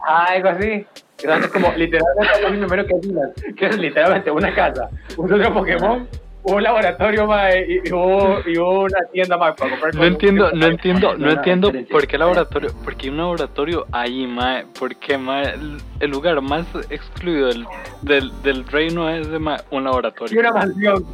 [0.07, 0.85] Ah, algo así.
[1.16, 5.33] Que no, es como literalmente así primero que islas, que es literalmente una casa, un
[5.33, 6.09] otro Pokémon,
[6.42, 10.66] un laboratorio, mae, y, y, un- y una tienda, mae, para comprar No entiendo, no
[10.66, 15.55] entiendo, no entiendo por qué laboratorio, por qué un laboratorio ahí, mae, por qué, mae,
[16.00, 17.64] el, lugar más excluido del,
[18.03, 20.40] del, del reino es de, mae, un Y laboratorio.
[20.40, 21.07] una mansión,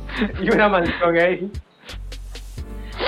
[0.42, 1.50] y una mansión ahí.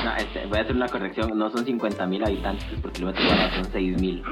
[0.05, 1.39] No, este, voy a hacer una corrección.
[1.39, 4.23] No son 50.000 habitantes por kilómetro cuadrado, son 6.000.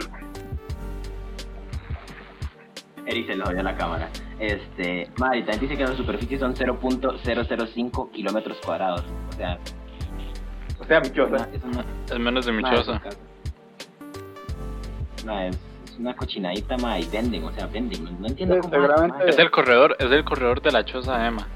[3.06, 4.08] Eric se lo dio a la cámara.
[4.38, 9.04] Este, madre, también dice que la superficie son 0.005 kilómetros cuadrados.
[9.28, 9.58] O sea,
[10.80, 11.48] O sea, michosa.
[11.52, 12.62] es una, Es menos de mi
[15.26, 18.04] Madre, es, es una cochinadita, ma, y venden, o sea, venden.
[18.20, 18.72] No, entiendo cómo.
[18.72, 19.28] seguramente-.
[19.28, 21.46] Es el corredor, es el corredor de la choza de Emma.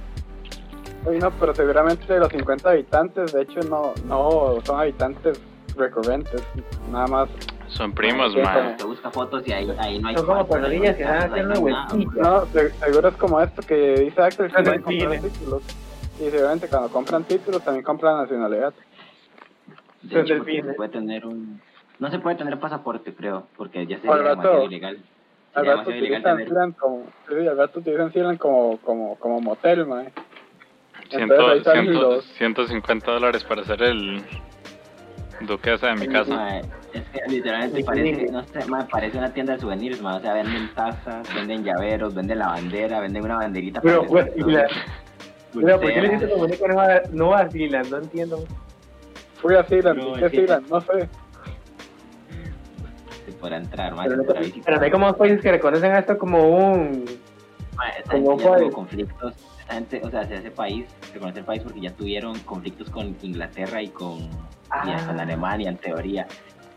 [1.04, 5.40] No, pero seguramente de los 50 habitantes, de hecho, no, no son habitantes
[5.76, 6.42] recurrentes,
[6.90, 7.28] nada más.
[7.68, 8.76] Son primos, Sí, ma.
[8.76, 10.16] Te busca fotos y ahí, ahí no hay.
[10.16, 13.62] Son como hay que van a casas, hacer ahí una no seguro es como esto
[13.62, 15.22] que dice Axel, que comprar delfines.
[15.22, 15.62] títulos.
[16.20, 18.72] Y seguramente cuando compran títulos también compran nacionalidad.
[20.02, 21.60] De hecho, se puede tener un.
[21.98, 24.98] No se puede tener pasaporte, creo, porque ya sería demasiado ilegal.
[25.54, 26.48] Al Sería rato demasiado ilegal utilizan tener.
[26.48, 30.12] Sealand como, sí, al rato utilizan Sealand como, como, como motel, mae.
[31.10, 34.22] Ciento, Entonces ahí salen ciento- los- 150 dólares para hacer el
[35.42, 36.60] duquesa de mi casa.
[36.92, 38.32] Es que literalmente Sí, parece, sí.
[38.32, 42.14] no sé, ma, parece una tienda de souvenirs, ma, o sea, venden tazas, venden llaveros,
[42.14, 44.66] venden la bandera, venden una banderita Pero, para pues, la-
[45.52, 47.90] Pero, ¿por qué le dices como que no va, no vacilan?
[47.90, 48.44] No entiendo.
[49.42, 50.36] Fui a Sealand, No, ¿y qué sí.
[50.38, 50.68] Sealand?
[50.70, 51.08] No sé.
[53.26, 57.04] Se podrá entrar, ma, Pero hay como países que reconocen esto como un...
[58.10, 59.34] Como tuvo conflictos,
[60.02, 63.82] o sea, se hace país, se conoce el país porque ya tuvieron conflictos con Inglaterra
[63.82, 64.28] y con, y
[64.70, 65.16] Ah.
[65.18, 66.26] Alemania, en teoría.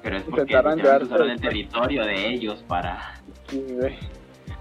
[0.01, 3.65] Pero es porque usaron el- el territorio de ellos para, Sí,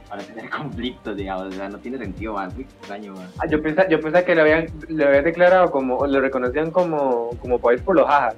[0.09, 3.29] para tener conflictos, digamos, o sea, no tiene sentido, muy extraño, ma.
[3.39, 6.71] Ah, yo pensaba, yo pensaba que lo habían, lo habían declarado como, o lo reconocían
[6.71, 8.37] como, como país por los jajas.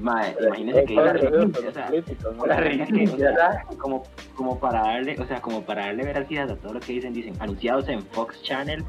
[0.00, 1.12] Mae, imagínese que la.
[2.44, 4.02] La como,
[4.34, 7.34] como para darle, o sea, como para darle veracidad a todo lo que dicen, dicen,
[7.40, 8.84] anunciados en Fox Channel,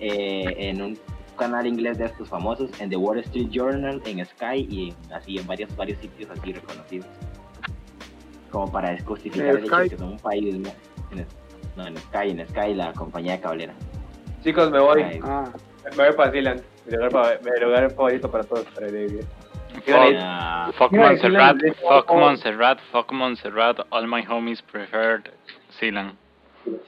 [0.00, 0.98] eh, en un
[1.36, 5.46] canal inglés de estos famosos, en The Wall Street Journal, en Sky y así en
[5.46, 7.06] varios, varios sitios así reconocidos.
[8.50, 10.70] Como para justificar ¿En el hecho de que son un país, ¿no?
[11.12, 11.26] En,
[11.76, 13.74] no, en Sky, en Sky, la compañía de cablera.
[14.42, 15.02] Chicos, me voy.
[15.02, 15.44] Ay, Ah,
[15.96, 16.62] Me voy para Zealand.
[16.86, 19.24] Mi lugar, mi lugar favorito para todos, para vivir.
[19.88, 22.08] Fuck, ah, fuck Montserrat, fuck.
[22.10, 25.30] Montserrat, fuck Montserrat, all my homies preferred
[25.80, 26.12] Sealand.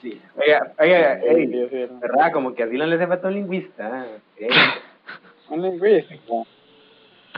[0.03, 0.21] sí.
[0.37, 2.33] Oiga, oiga.
[2.33, 4.07] Como que a Zealand le hace falta un lingüista.
[4.37, 4.51] Ey.
[5.51, 6.47] Un lingüístico.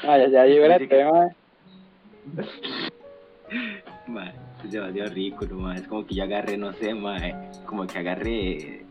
[0.02, 1.28] Ah, ya, ya, librete, mae.
[4.06, 4.32] Mae,
[4.64, 5.72] es demasiado rico, no.
[5.72, 8.84] Es como que yo agarré, no sé, mae, como que agarré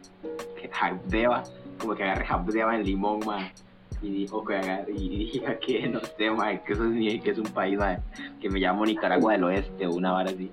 [0.71, 1.43] jabdeba,
[1.79, 3.51] como que agarré jabdeba en limón, mae.
[4.02, 4.60] Y, o que
[4.96, 8.00] y diga que, no sé, mae, que eso es, que es un país, mae,
[8.40, 10.52] que me llamo Nicaragua del Oeste una vara así.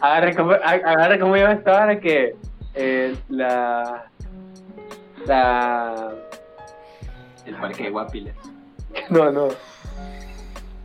[0.00, 2.34] Agarre como, agarre como llama esta hora que
[2.74, 4.04] eh, la.
[5.26, 6.10] La.
[7.46, 8.34] El parque de Guapiles.
[9.08, 9.48] No, no.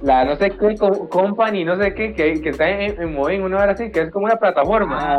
[0.01, 3.41] La no sé qué co- company, no sé qué, que, que está en, en Moving,
[3.41, 5.15] una hora así, que es como una plataforma.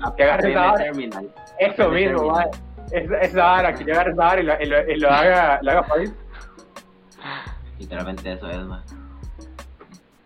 [0.00, 0.84] Ah, que agarre esa vara.
[0.84, 1.28] Terminal.
[1.58, 2.32] Eso mismo.
[2.90, 5.58] Esa, esa vara, que yo agarre esa vara y lo, y lo, y lo haga,
[5.62, 6.12] lo haga país.
[7.80, 8.80] Literalmente eso es, mae.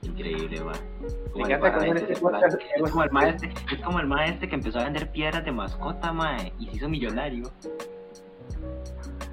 [0.03, 0.61] Increíble,
[1.35, 4.55] Me encanta en este este podcast es como el maestro, es como el maestro que
[4.55, 7.51] empezó a vender piedras de mascota, mae, y se hizo millonario.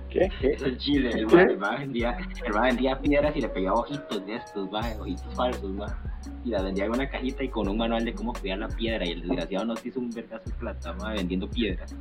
[0.10, 0.30] ¿Qué?
[0.42, 2.18] Eso es Chile, el mae, vendía,
[2.54, 5.90] vendía piedras y le pegaba ojitos de estos, mae, ojitos falsos, mae.
[6.44, 9.06] Y las vendía en una cajita y con un manual de cómo cuidar la piedra.
[9.06, 11.96] Y el desgraciado nos hizo un vergazo de plata, mae, vendiendo piedras.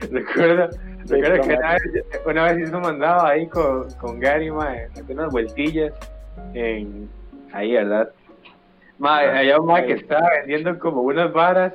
[0.10, 0.70] Recuerdo,
[1.06, 1.82] recuerdo que una vez,
[2.26, 5.92] una vez hizo un mandado ahí con, con Gary, mae, unas vueltillas
[6.54, 7.08] en,
[7.52, 8.10] ahí, ¿verdad?
[8.98, 11.72] Mae, había un mae que estaba vendiendo como unas varas,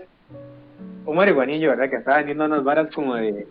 [1.06, 1.90] un marihuanillo, ¿verdad?
[1.90, 3.48] Que estaba vendiendo unas varas como de,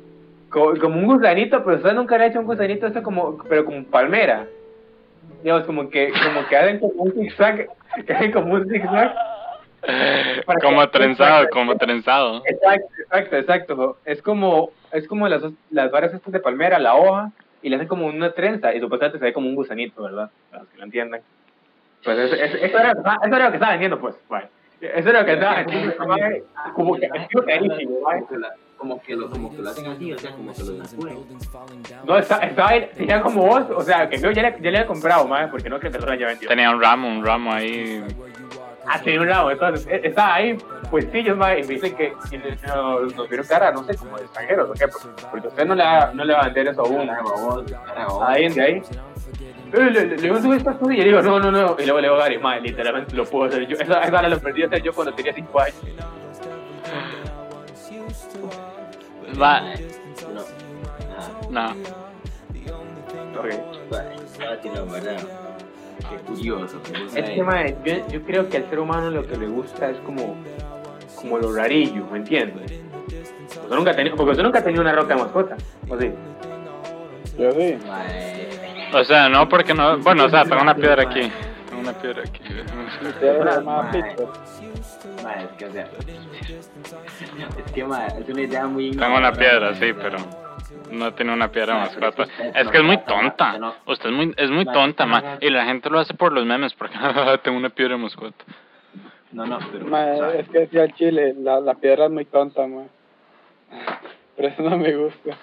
[0.50, 3.64] como, como un gusanito, pero usted nunca le ha hecho un gusanito, eso como, pero
[3.64, 4.46] como palmera.
[5.42, 7.68] Digamos, como que, como que hacen como un zigzag,
[8.32, 9.14] como un zigzag.
[10.62, 12.42] Como trenzado, como trenzado.
[12.44, 13.98] Exacto, exacto, exacto.
[14.04, 17.30] Es como, es como las, las varas estas de palmera, la hoja,
[17.62, 20.30] y le hacen como una trenza, y supuestamente se ve como un gusanito, ¿verdad?
[20.50, 21.20] Para los que lo entiendan.
[22.04, 24.46] Pues eso, eso, eso era, eso era lo que estaba vendiendo, pues, bueno.
[24.80, 25.96] Eso era lo que estaba vendiendo,
[26.74, 28.08] como que es carísimo.
[28.78, 31.18] Como que lo, como que lo hacen así, o sea, como que lo descubren.
[32.06, 34.78] No, está, estaba ahí, tenía como vos, o sea, que yo ya le, ya le
[34.78, 36.48] había comprado, mae, porque no que persona ya vendió.
[36.48, 38.04] Tenía un ramo, un ramo ahí.
[38.86, 40.56] Ah, tenía un ramo, entonces, eh, estaba ahí,
[40.90, 42.12] puestillos, mae, y me dicen que
[42.66, 44.86] nos, nos vieron cara, no sé, como de extranjeros, ¿o qué?
[45.28, 47.12] Porque usted no le va, no le va a vender eso a uno.
[48.22, 48.82] A alguien de ahí.
[49.72, 51.76] Le, digo, sube esta cosa", y le digo, no, no, no.
[51.78, 53.76] Y luego le digo, Gary, madre, literalmente lo puedo hacer yo.
[53.76, 55.76] Esa, esa la aprendí a hacer yo cuando tenía 5 años.
[59.40, 59.60] Va.
[59.60, 60.40] No.
[61.16, 61.30] Ajá.
[61.50, 61.70] No.
[63.38, 63.50] Ok.
[64.40, 65.16] Ay, no, ¿verdad?
[66.10, 66.80] Qué curioso.
[66.84, 69.98] gusta Es que, yo, yo creo que al ser humano lo que le gusta es
[69.98, 70.36] como,
[71.16, 72.80] como lo rarillo, ¿me entiendes?
[73.48, 75.56] Usted nunca tenido, porque usted nunca ha tenido una roca de mascota,
[75.88, 76.10] ¿o sí?
[77.38, 77.76] Yo sí.
[77.86, 78.48] Mae,
[78.94, 79.98] O sea, no porque no.
[79.98, 81.30] Bueno, o sea, tengo una piedra aquí.
[81.68, 82.40] Tengo una piedra aquí.
[83.02, 83.60] Mi piedra
[85.18, 85.84] es que, o sea.
[85.84, 88.90] Es que, es una idea muy.
[88.96, 90.18] Tengo una piedra, sí, pero
[90.90, 92.22] no tiene una piedra mascota.
[92.24, 93.46] es que Es no que es muy tonta.
[93.48, 95.38] usted no- Usted es muy, es muy tonta, no ma.
[95.40, 96.94] Y la gente lo hace por los memes, porque
[97.42, 98.44] tengo una piedra mascota.
[99.32, 99.86] No, no, pero.
[99.86, 102.84] Ma, o sea, es que decía el chile, la, la piedra es muy tonta, ma.
[104.36, 105.36] Pero eso no me gusta.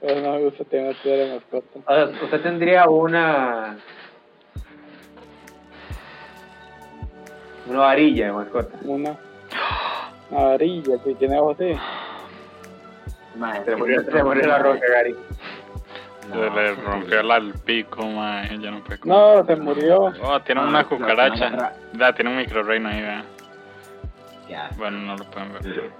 [0.00, 1.78] Pero no me gusta tener una piedra mascota.
[1.86, 3.76] O sea, usted tendría una...
[7.68, 8.76] Una varilla de mascota.
[8.84, 9.16] Una,
[10.30, 11.76] una varilla que tiene ojos así.
[13.36, 15.14] mae, es Se murió, sí, se murió la roca, Gary.
[16.30, 18.44] Se le rompió la- el pico, ma.
[18.46, 19.16] Ya no puede comer.
[19.16, 20.12] No, se murió.
[20.22, 21.72] Oh, tiene Ah, una cucaracha.
[21.94, 23.24] Ya, tiene un micro reino ahí, vea.
[24.48, 24.70] Ya.
[24.76, 25.90] Bueno, no lo pueden ver.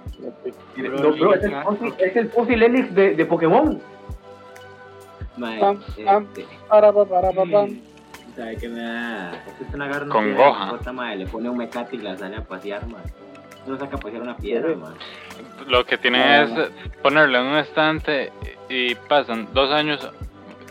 [0.77, 3.79] No, bro, es el fósil, es el fósil Helix de, de Pokémon.
[5.37, 6.23] Mae, Pam, pam.
[6.35, 7.79] este, Para, para, para, para, pam.
[8.39, 9.31] ¿Sabe qué me da?
[9.33, 13.03] Es que una le pone un mecate y la sale a pasear, mae.
[13.67, 14.93] No saca a pasear una piedra, mae.
[15.67, 16.49] Lo que tiene es
[17.01, 18.31] ponerle en un estante
[18.69, 20.09] y pasan dos años.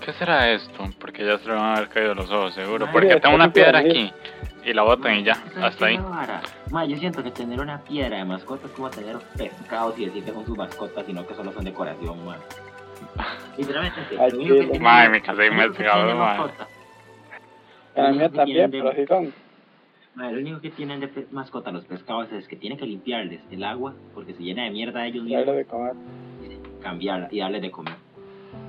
[0.02, 0.88] ¿Qué será esto?
[0.98, 2.88] Porque ya se le van a haber caído los ojos, seguro.
[2.90, 4.10] Porque tengo una piedra aquí
[4.64, 6.00] y la botan y ya, ¿Sabes hasta ahí.
[6.70, 10.24] Mae, yo siento que tener una piedra de mascota es como tener pescados y decir
[10.24, 12.38] que son sus mascotas, sino que solo son decoración, mae.
[13.58, 14.66] Literalmente, Ay, lo único que sí.
[14.68, 16.77] tienen- Mae, me quedé lo
[18.02, 19.32] la lo mía único que también, tienen de- pero así son.
[20.14, 23.62] mae, Lo único que tienen de mascota los pescados es que tienen que limpiarles el
[23.64, 25.92] agua porque se llena de mierda ellos Y darle mismos, de comer.
[26.82, 27.94] cambiarla y darles de comer.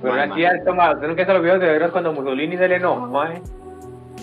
[0.02, 0.92] Pero no Mae, es cierto, ma.
[0.92, 3.34] Usted nunca se los videos de veros cuando Mussolini se le enoja, ma.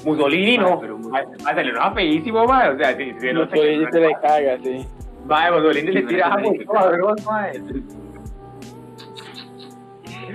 [0.05, 0.79] Mussolini no.
[0.79, 2.69] pero Mus- Ma, ma, se le enoja feísimo, ma.
[2.69, 4.85] O sea, si, si no Mussolini se le caga, sí.
[5.25, 7.63] Ma, Mussolini le Sí, tira agua eso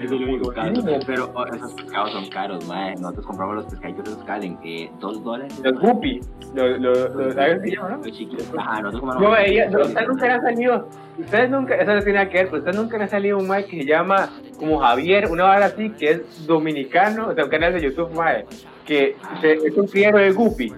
[0.04, 0.72] Es único caro.
[1.06, 2.94] Pero oh, esos pescados son caros, mae.
[2.96, 5.60] Nosotros compramos los pescaditos esos que valen eh, dos dólares.
[5.62, 6.20] Los guppy.
[6.54, 8.02] Los, los, los, ¿sabes qué se llama, no?
[8.04, 8.50] Chiquitos.
[8.58, 9.22] Ajá, nosotros compramos.
[9.22, 10.88] Yo veía, no, ustedes nunca le han salido,
[11.18, 13.48] ustedes nunca, eso no tiene nada que ver, pero ustedes nunca le ha salido un
[13.48, 17.50] mae que se llama como Javier, una vara así, que es dominicano, o sea, un
[17.50, 18.44] canal de YouTube, mae,
[18.86, 20.72] que se- es un criero de Guppy.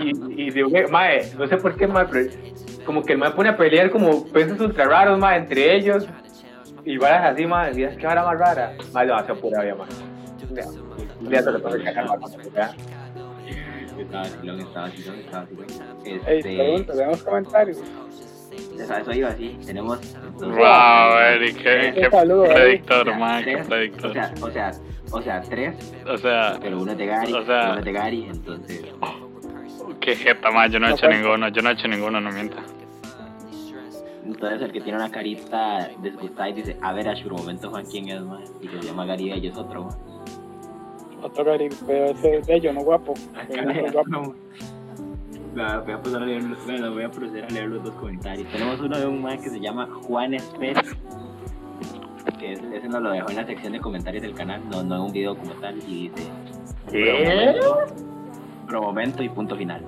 [0.00, 2.30] Y, y de un- mae, no sé por qué, mae, pero
[2.86, 6.08] como que el mae pone a pelear como peces ultra raros, mae, entre ellos.
[6.84, 8.72] Y varas así, mae, y es que vara más rara.
[8.92, 12.18] Mae, no, hace pura día- Un día se lo puede cagar, mae,
[12.54, 12.74] ¿ya?
[13.98, 15.46] Estaba vacilón, estaba vacilón, estaba.
[16.04, 17.78] Ey, Este, pregunta, tenemos comentarios.
[17.78, 19.58] eso, iba así.
[19.66, 20.00] Tenemos.
[20.14, 24.10] entonces, Wow, Eric, qué, qué o predictor, sea, man, qué predictor.
[24.10, 24.70] O sea, o sea,
[25.12, 27.92] o sea, tres, O sea, pero uno es de Gary, O sea- uno es de
[27.92, 28.82] Gary, entonces.
[30.00, 31.20] qué jeta, man, yo no he hecho pues.
[31.20, 32.56] ninguno, yo no he hecho ninguno, no mienta.
[34.30, 37.84] Entonces el que tiene una carita desgustada y dice, a ver, a su momento Juan,
[37.90, 38.40] ¿quién es, más?
[38.60, 39.96] Y que se llama Gary Bello, es otro, mae.
[41.22, 43.14] Otro Gary, pero ese es bello, no guapo.
[43.64, 44.34] No es guapo.
[45.52, 45.62] Voy
[45.92, 48.46] a pasar a leer, bueno, voy a proceder a leer los dos comentarios.
[48.52, 50.76] Tenemos uno de un man que se llama Juan Esper,
[52.38, 54.94] que es- ese nos lo dejó en la sección de comentarios del canal, no, no
[54.94, 56.30] en un video como tal, y dice
[56.88, 57.58] ¿Qué?
[58.68, 59.82] pro momento y punto final.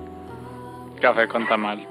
[1.00, 1.86] Café con tamal.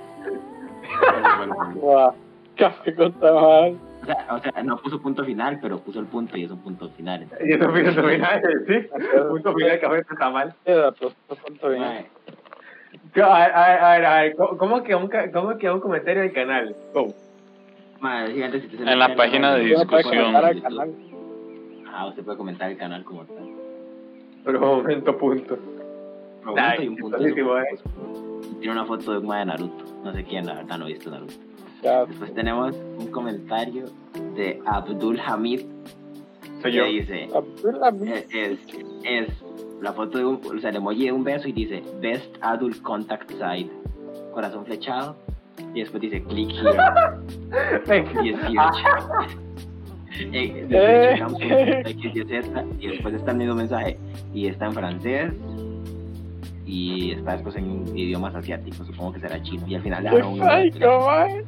[2.61, 3.77] Guau, Café con tamal.
[4.01, 6.59] O sea, o sea, no puso punto final, pero puso el punto y es un
[6.59, 7.21] punto final.
[7.23, 8.89] Entonces, Y eso fue punto final, sí.
[9.29, 10.53] Punto final, café está mal.
[10.65, 11.13] Queda, pues,
[11.45, 12.05] punto mae,
[13.15, 16.33] A ver, a ver, a a ¿cómo- ¿cómo que un, cómo que un comentario del
[16.33, 16.75] canal?
[16.93, 17.13] ¿Cómo?
[18.33, 20.35] fíjate si En la página de discusión.
[21.87, 23.49] Ajá, usted puede comentar el canal como tal.
[24.43, 25.57] Pero momento, punto.
[26.43, 27.17] Nah, momento y un punto.
[28.59, 29.85] Tiene una foto de un de Naruto.
[30.03, 31.33] No sé quién, la verdad, no he visto Naruto.
[31.81, 33.85] Después tenemos un comentario
[34.35, 35.61] de Abdul Hamid.
[36.61, 36.85] Soy que yo.
[36.85, 38.59] dice, Abdullah, es, es,
[39.03, 39.27] es
[39.81, 42.81] la foto de un, o sea, el emoji de un beso y dice Best Adult
[42.83, 43.71] Contact Site,
[44.31, 45.15] corazón flechado,
[45.73, 48.61] y después dice click here, 18.
[50.33, 51.95] Eh, Eh.
[52.79, 53.97] y después está el mismo mensaje,
[54.33, 55.33] y está en francés,
[56.65, 60.15] y está después en idiomas asiáticos, supongo que será chino, y al final le qué
[60.17, 61.45] dejaron un psycho, man.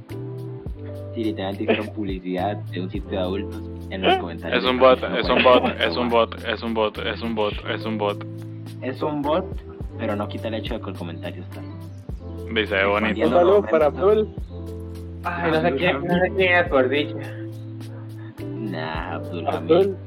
[1.14, 4.64] Sí, literalmente hicieron publicidad de un sitio de adultos en los comentarios.
[4.64, 7.54] Es un bot, es un bot, es un bot, es un bot, es un bot,
[7.70, 8.26] es un bot.
[8.82, 9.46] Es un bot,
[9.98, 11.62] pero no quita el hecho de que el comentario está.
[12.54, 13.28] Dice bonito.
[13.28, 14.28] Un saludo para Abdul.
[15.24, 17.16] Ay, no sé quién, no sé quién es por dicha.
[18.44, 19.98] Nah, Abdul Abdul.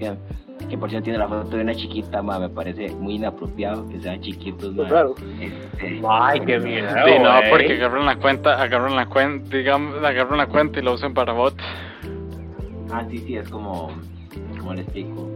[0.69, 4.01] Que por cierto tiene la foto de una chiquita, ma, me parece muy inapropiado que
[4.01, 4.89] sean chiquitos, ma.
[4.89, 5.15] Claro.
[5.41, 6.89] Este, Ay, qué miedo.
[6.89, 7.51] Sí, no, güey.
[7.51, 11.33] porque agarran la cuenta, agarran la cuenta, digamos, agarran la cuenta y la usan para
[11.33, 11.55] bot.
[12.93, 13.91] ah, sí, sí, es como,
[14.59, 15.31] ¿cómo le explico?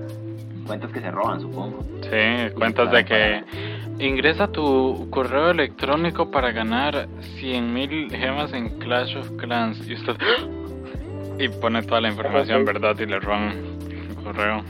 [0.67, 1.85] Cuentas que se roban, supongo.
[2.03, 3.45] Sí, cuentas de que
[4.01, 7.09] ingresa tu correo electrónico para ganar
[7.41, 10.17] 100.000 gemas en Clash of Clans y usted
[11.39, 12.99] y pone toda la información, ¿verdad?
[12.99, 13.53] Y le roban
[13.91, 14.63] el correo.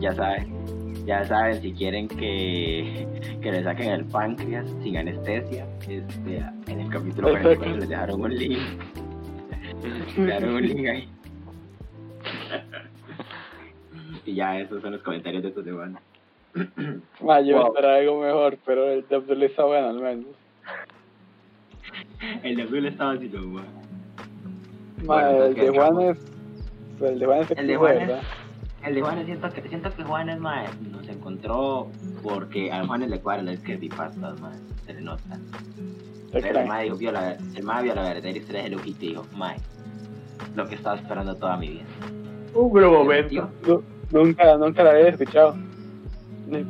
[0.00, 0.52] Ya saben,
[1.06, 3.06] ya saben, si quieren que,
[3.42, 7.58] que le saquen el páncreas sin anestesia, este, en el capítulo Exacto.
[7.58, 8.58] 44 les dejaron un link.
[10.16, 11.08] Les dejaron un link ahí.
[14.24, 16.00] y ya, esos son los comentarios de esta semana.
[17.22, 17.66] Ma, yo Wow.
[17.68, 20.26] esperaba algo mejor, pero el de Abdul está bueno al menos.
[22.42, 23.28] El de Abdul estaba así,
[25.04, 26.18] Bueno, el de ¿qué Juanes.
[27.00, 28.10] El de Juanes El de Juanes.
[28.86, 31.90] El de Juanes, siento que, siento que Juanes, ma, nos encontró
[32.22, 34.52] porque a Juanes le cuadran las creepypastas, ma,
[34.84, 35.38] se le nota.
[36.32, 36.66] Pero el creo.
[36.66, 39.54] ma dijo, vio la, el ma vio la verdadera historia de Kitty y dijo, ma,
[40.54, 41.84] lo que estaba esperando toda mi vida.
[42.54, 43.50] Un buen momento.
[43.66, 43.82] Nu-
[44.12, 45.56] Nunca, nunca la había escuchado.
[46.46, 46.64] Ni,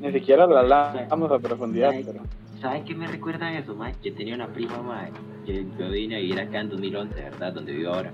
[0.00, 2.04] ni siquiera la hablamos a profundidad, Ay.
[2.04, 2.22] pero.
[2.60, 3.92] ¿Saben qué me recuerda eso, ma?
[4.02, 5.06] Yo tenía una prima, ma,
[5.46, 7.52] que yo vine a vivir acá en 2011, ¿verdad?
[7.52, 8.12] Donde vivo ahora.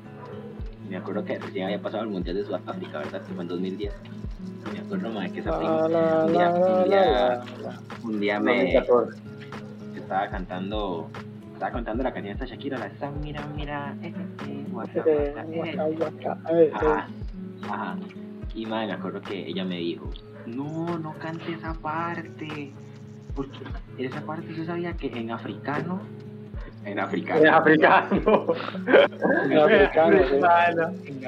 [0.95, 3.21] Me acuerdo que recién había pasado el Mundial de Sudáfrica, ¿verdad?
[3.27, 3.93] Que fue en 2010.
[4.71, 7.81] Y me acuerdo, ma, que esa prima La, un día, la, un día, la, la.
[8.05, 9.21] un día me 2014.
[9.97, 11.11] estaba cantando,
[11.53, 14.15] estaba cantando la canción de esta Shakira, la esa, mira, mira, eh,
[14.47, 15.35] eh,
[16.47, 16.71] eh.
[16.73, 17.97] Ajá.
[18.55, 20.09] Y madre, me acuerdo que ella me dijo,
[20.47, 22.73] no, no cante esa parte.
[23.35, 23.59] Porque
[23.99, 26.03] esa parte yo sabía que en africano,
[26.85, 28.47] en africano, Es africano.
[29.51, 30.17] En africano,
[31.07, 31.25] en,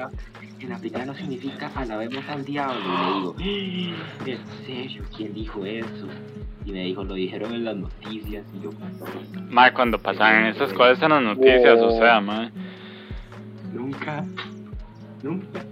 [0.59, 3.35] en africano significa alabemos al diablo.
[3.39, 5.03] Y le digo, "Ah, ¿en serio?
[5.15, 6.07] ¿Quién dijo eso?
[6.65, 8.43] Y me dijo, lo dijeron en las noticias.
[8.53, 8.71] Y yo,
[9.49, 12.51] Ma, cuando pasan esas cosas en las noticias, o sea, ma.
[13.73, 14.25] nunca,
[15.23, 15.63] nunca.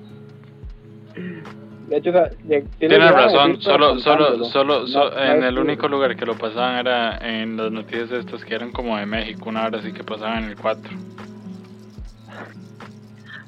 [1.95, 5.43] De hecho, o sea, ya- tiene Tienes razón, solo, solo, solo, No, so- no en
[5.45, 9.05] el único lugar que lo pasaban era en las noticias estas que eran como de
[9.05, 10.91] México, una hora sí que pasaban en el 4.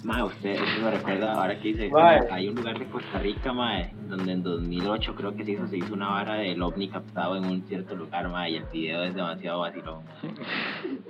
[0.03, 2.21] Ma, usted, usted me recuerda ahora que dice, Mae.
[2.31, 5.77] hay un lugar de Costa Rica, mae, donde en 2008 creo que se hizo, se
[5.79, 9.13] hizo una vara del ovni captado en un cierto lugar, mae, y el video es
[9.13, 10.03] demasiado vacilón.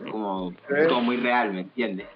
[0.10, 0.54] Como,
[0.90, 2.08] como muy real, ¿me entiende?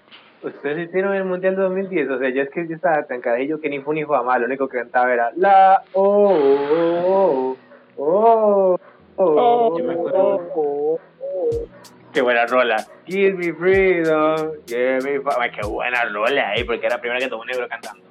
[0.42, 3.60] Ustedes hicieron el Mundial de 2010, o sea, yo es que yo estaba tan cadillo
[3.60, 7.56] que ni fue ni fue a mal, lo único que cantaba era la oh oh
[7.96, 8.80] oh
[9.16, 10.18] oh, oh, Yo me acuerdo.
[10.18, 11.68] oh, oh.
[12.12, 12.76] Qué buena rola.
[13.06, 17.28] Give me freedom, give me Ay, qué buena rola ahí, porque era la primera que
[17.28, 18.02] tuvo un negro cantando.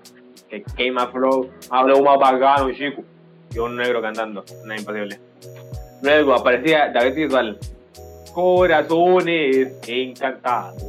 [0.49, 0.63] Que
[1.11, 3.03] flow, habló más bacano, chico.
[3.53, 5.19] Y un negro cantando, no imposible.
[6.01, 7.57] Luego aparecía David Bisbal.
[8.34, 10.84] Corazones encantados.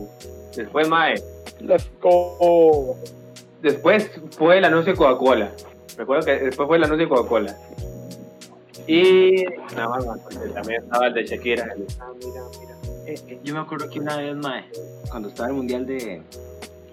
[0.56, 1.14] Después, Mae,
[1.60, 2.96] Let's go.
[3.60, 5.52] Después fue el anuncio de Coca-Cola.
[5.96, 7.56] Recuerdo que después fue el anuncio de Coca-Cola.
[8.86, 9.44] Y
[10.54, 11.68] también estaba el de Shakira.
[12.00, 12.12] ah.
[13.06, 13.40] Eh, eh.
[13.42, 14.64] Yo me acuerdo que una vez, mae,
[15.10, 16.22] cuando estaba el mundial de,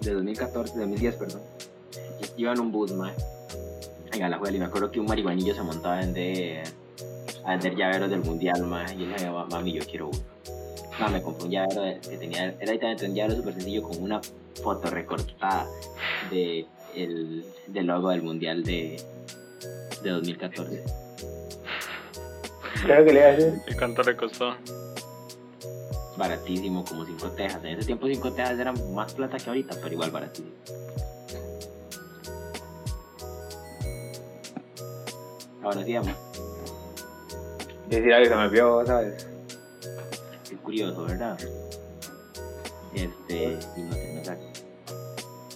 [0.00, 1.40] de 2014, de 2010, perdón,
[2.36, 3.12] iba en un bus, mae,
[4.12, 6.64] en Alajuela, y me acuerdo que un marihuanillo se montaba a vender,
[7.76, 10.18] llaveros del mundial, mae, y él decía, mami, yo quiero uno.
[10.98, 14.20] No, me compré un llavero que tenía, era un llavero súper sencillo con una
[14.62, 15.66] foto recortada
[16.30, 19.00] de el, del logo del mundial de,
[20.02, 20.84] de 2014.
[22.82, 23.62] Creo que le iba a decir.
[23.68, 24.54] ¿Y cuánto le costó?
[26.16, 27.62] Baratísimo, como 5 tejas.
[27.64, 30.50] En ese tiempo 5 tejas eran más plata que ahorita, pero igual baratísimo.
[35.62, 36.14] Ahora sí, amor.
[37.88, 39.28] Decir algo que se me vio, ¿sabes?
[40.48, 41.38] Qué curioso, ¿verdad?
[42.94, 44.38] Este, y no sé, no sé.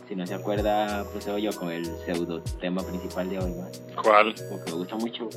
[0.09, 3.67] Si no se acuerda, procedo yo con el pseudo tema principal de hoy, ¿no?
[4.03, 4.35] ¿Cuál?
[4.51, 5.29] Porque me gusta mucho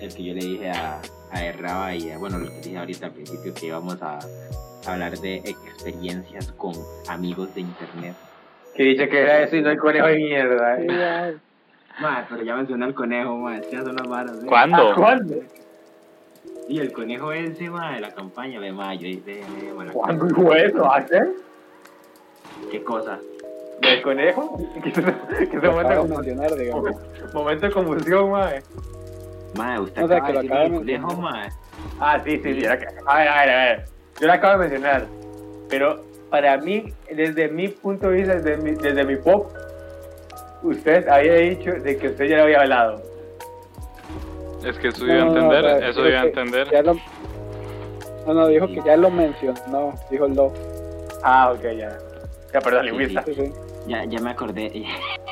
[0.00, 1.00] el que yo le dije a,
[1.30, 4.18] a Erraba y a, bueno, lo que dije ahorita al principio, que íbamos a
[4.86, 6.74] hablar de experiencias con
[7.08, 8.14] amigos de internet.
[8.74, 10.78] Que dice que era eso y no el conejo de mierda.
[10.78, 11.36] ¿eh?
[12.00, 14.46] Ma, pero ya mencioné al conejo, que ya son las varas, ¿eh?
[14.46, 14.92] ¿Cuándo?
[14.92, 15.34] ¿A ¿Cuándo?
[16.68, 19.92] Y el conejo ese, ma, de la campaña, ve, ma, yo ve, ve, ma, la-
[19.92, 20.90] ¿Cuándo fue eso?
[20.92, 21.20] ¿Hace?
[22.70, 23.18] ¿Qué cosa?
[23.80, 24.58] ¿Del conejo?
[24.82, 25.02] Que se,
[25.48, 26.90] que se Lo momento, de de mencionar, digamos.
[27.32, 28.62] momento de confusión, mae.
[29.56, 31.28] Ma, usted O sea, acaba que de lo decir acaba de conejo.
[32.00, 32.66] Ah, sí, sí, sí.
[32.66, 33.84] A ver, a ver, a ver.
[34.20, 35.06] Yo lo acabo de mencionar.
[35.70, 39.50] Pero para mí, desde mi punto de vista, desde mi, desde mi pop,
[40.62, 43.02] usted había dicho de que usted ya lo había hablado.
[44.64, 46.70] Es que eso iba a No, no, no, entender, eso iba a entender.
[46.70, 46.94] ya lo-
[48.26, 50.52] No, no, dijo que ya lo mencionó, dijo el Low.
[51.22, 51.98] Ah, ok, ya.
[52.52, 53.24] Ya, perdón, Sí, lingüista.
[53.24, 53.52] Sí, sí.
[53.86, 54.70] Ya, ya me acordé,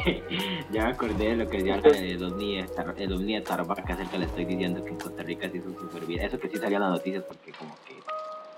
[0.71, 2.59] ya me acordé de lo que decía el ovni
[2.99, 5.59] el ovni de Tarbaca, es el que le estoy diciendo que en Costa Rica se
[5.59, 6.23] hizo súper bien.
[6.25, 7.95] Eso que sí salió en las noticias porque como que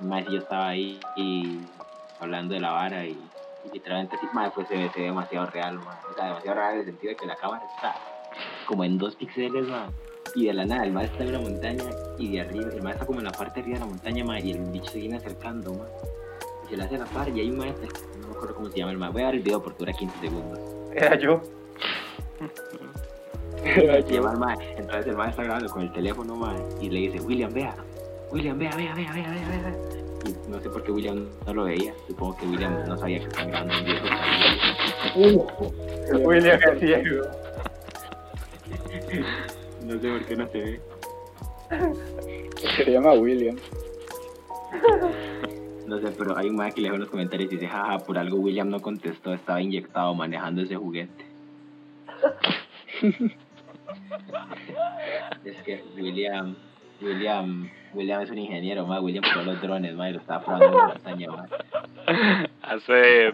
[0.05, 1.59] más yo estaba ahí y
[2.21, 3.11] hablando de la vara y,
[3.65, 5.97] y literalmente sí, madre, pues se ve, se ve demasiado real, man.
[6.11, 7.97] O sea, demasiado real en el sentido de que la cámara está
[8.67, 9.91] como en dos píxeles, man.
[10.39, 11.83] Y de la nada, el mar está en una montaña
[12.17, 14.25] y de arriba, el mar está como en la parte de arriba de la montaña,
[14.25, 15.89] man, y el bicho se viene acercando, man.
[16.65, 17.89] Y se le hace a la par y hay un maestro,
[18.21, 19.11] no me acuerdo cómo se llama el mar.
[19.11, 20.61] Voy a dar el video porque dura 15 segundos.
[20.95, 21.43] Era yo.
[23.65, 24.79] Se llama el.
[24.79, 27.75] Entonces el mae está grabando con el teléfono, mae, y le dice, William, vea,
[28.31, 29.75] William, vea, vea, vea, vea, vea, vea.
[30.25, 31.93] Y no sé por qué William no lo veía.
[32.07, 33.85] Supongo que William no sabía que estaban grabando un
[35.17, 36.29] video.
[36.29, 37.25] William es ciego.
[39.89, 40.81] No sé por qué no se ve.
[42.77, 43.57] Se llama William.
[45.87, 48.19] No sé, pero hay un mae que le en los comentarios y dice, jaja, por
[48.19, 51.25] algo William no contestó, estaba inyectado manejando ese juguete.
[55.47, 56.55] es que William,
[57.01, 59.01] William, William es un ingeniero, mae.
[59.01, 61.49] William probó los drones, mae, y lo estaba probando en la montaña, mae.
[62.61, 63.33] Hace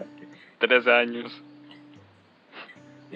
[0.59, 1.43] 13 años.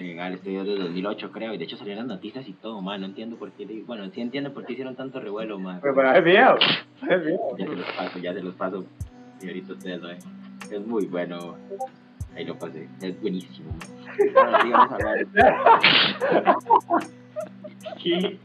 [0.02, 3.00] Legal, este video de 2008 creo, y de hecho salieron las noticias y todo, man,
[3.00, 5.78] no entiendo por qué, bueno, sí entiendo por qué hicieron tanto revuelo, man.
[5.82, 6.56] Pero para el video.
[7.00, 7.56] para el video.
[7.58, 8.84] Ya se los paso, ya se los paso,
[9.42, 10.18] y ahorita ustedes lo ven.
[10.70, 11.56] Es muy bueno,
[12.36, 13.80] ahí lo pasé, es buenísimo, man.
[14.36, 15.26] Ahora sí vamos a hablar.
[18.02, 18.38] ¿Qué?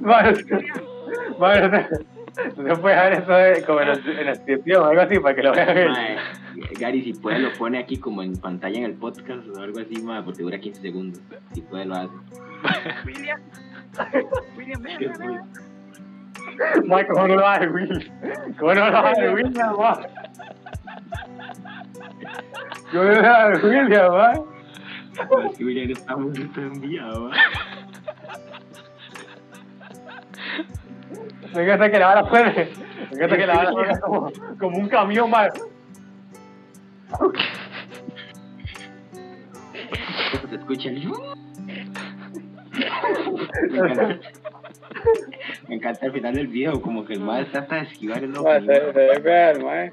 [0.00, 0.72] Bueno, que-
[1.38, 1.68] bueno,
[2.56, 5.18] no se puede dejar eso de- como en, la- en la descripción o algo así
[5.18, 6.16] para que lo vean.
[6.72, 10.02] Gary, si puede lo pone aquí como en pantalla en el podcast o algo así,
[10.02, 11.20] man, porque dura 15 segundos.
[11.52, 12.10] Si puede lo hace.
[13.04, 13.40] William.
[14.56, 14.82] William.
[16.84, 18.00] Mike, ¿cómo no lo hace William?
[18.58, 20.00] ¿Cómo no lo hace William, ma?
[22.90, 24.32] ¿Cómo no lo hace William, ma?
[25.48, 27.38] Es que William está muy enviado, man.
[31.54, 32.68] Me encanta que la vara suene.
[33.10, 35.48] Me encanta que la vara suene como, como un camión, ma.
[40.48, 41.10] Se escucha el...
[43.70, 44.20] Me encanta,
[45.68, 48.34] me encanta el final del video, como que el mae trata de esquivar el.
[48.36, 49.92] Ah, se, se ve real, mae.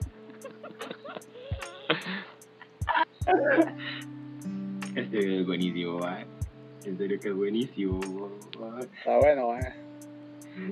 [4.95, 6.25] Este video es buenísimo, mae.
[6.85, 7.99] En serio que es buenísimo.
[8.59, 8.83] mae.
[8.83, 9.90] Está bueno, mae.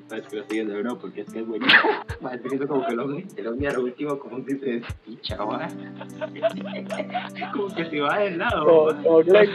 [0.07, 1.81] Sabes que lo estoy viendo, no, porque es que es buenísimo.
[2.21, 5.37] Mae, estoy viendo como que el ovni, el a lo último como que se despicha.
[7.53, 8.65] Como que se va del lado.
[8.65, 9.49] Como, como Glenn.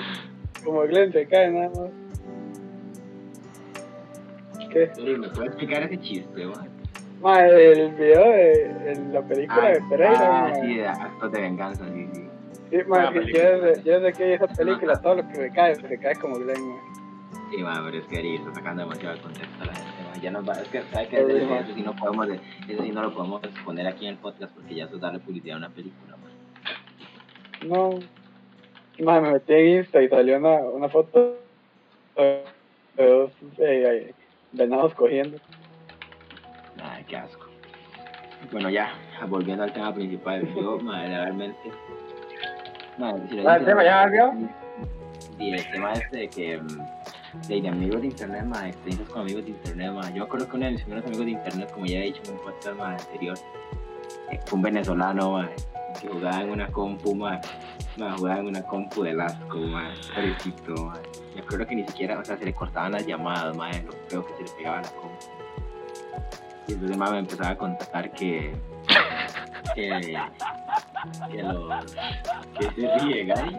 [0.65, 1.91] Como Glenn se cae nada más.
[4.71, 4.91] ¿Qué?
[5.19, 6.69] ¿Me puedes explicar ese chiste, mae?
[7.21, 11.85] Mae, el video de en la película de Pereira, ah, sí, de actos de venganza,
[11.93, 12.21] sí, sí.
[12.71, 13.45] Sí, Ah, que película.
[13.45, 16.17] yo desde, yo desde que vi esa película, todo lo que me cae, se cae
[16.17, 16.79] como Glenn, mae.
[17.51, 20.04] Sí, ma, pero es que ahí está sacando demasiado el contexto a la gente, ma.
[20.25, 21.17] Ya nos va, es que, ¿sabes qué?
[21.19, 24.19] Sí, Eso, sí no podemos, de- eso sí no lo podemos poner aquí en el
[24.19, 27.67] podcast porque ya eso es darle publicidad a una película, ma.
[27.67, 27.99] No.
[29.05, 31.37] Mae, me metí en Insta y salió una, una foto
[32.17, 32.43] de
[32.97, 34.15] dos eh,
[34.53, 35.37] venados cogiendo.
[36.83, 37.47] Ay, qué asco.
[38.53, 38.95] Bueno, ya,
[39.29, 41.59] volviendo al tema principal, yo, ma, realmente...
[42.99, 44.33] Ma, si le Ah, ¿el tema ya cambió?
[45.39, 46.61] Sí, el tema este de que...
[47.49, 50.09] De, amigos de internet, ma, experiencias con amigos de internet, ma.
[50.09, 52.23] Yo me acuerdo que uno de mis primeros amigos de internet, como ya he dicho
[52.25, 53.39] en un podcast ma, anterior,
[54.31, 55.49] eh, fue un venezolano,
[56.01, 57.41] que jugaba en una compu, ma.
[57.99, 59.93] Ma, jugaba en una compu de asco, ma.
[60.15, 60.95] Pobrecito, ma.
[61.35, 64.27] Me acuerdo que ni siquiera, o sea, se le cortaban las llamadas, ma, lo creo
[64.27, 65.27] que se le pegaba la compu.
[66.67, 68.55] Y entonces, ma, me empezaba a contar que...
[69.75, 70.17] que...
[71.31, 71.43] que
[72.77, 73.59] se ríe, Gary.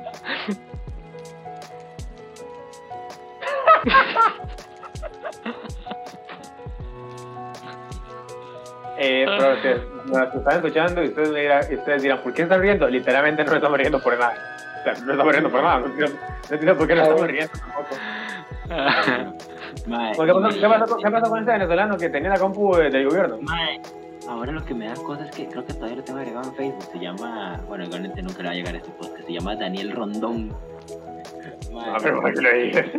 [8.97, 12.87] Eh, pero ustedes nos están escuchando y ustedes, dirán, ustedes dirán, ¿por qué están riendo?
[12.87, 14.33] Literalmente no estamos riendo por nada.
[14.79, 15.79] O sea, no estamos riendo por nada.
[15.79, 17.95] No entiendo, no entiendo por qué no estamos riendo tampoco.
[19.87, 22.39] Ma, ¿Por ¿Qué pasó, qué pasó con- qué pasó con ese venezolano que tenía la
[22.39, 23.37] compu de- del gobierno?
[24.29, 26.55] Ahora lo que me da cosas es que creo que todavía lo tengo agregado en
[26.55, 26.83] Facebook.
[26.91, 29.25] Se llama, bueno, igualmente nunca le va a llegar a este podcast.
[29.27, 30.49] Se llama Daniel Rondón.
[31.73, 32.91] Mae, Ah, pero ¿por qué lo dije?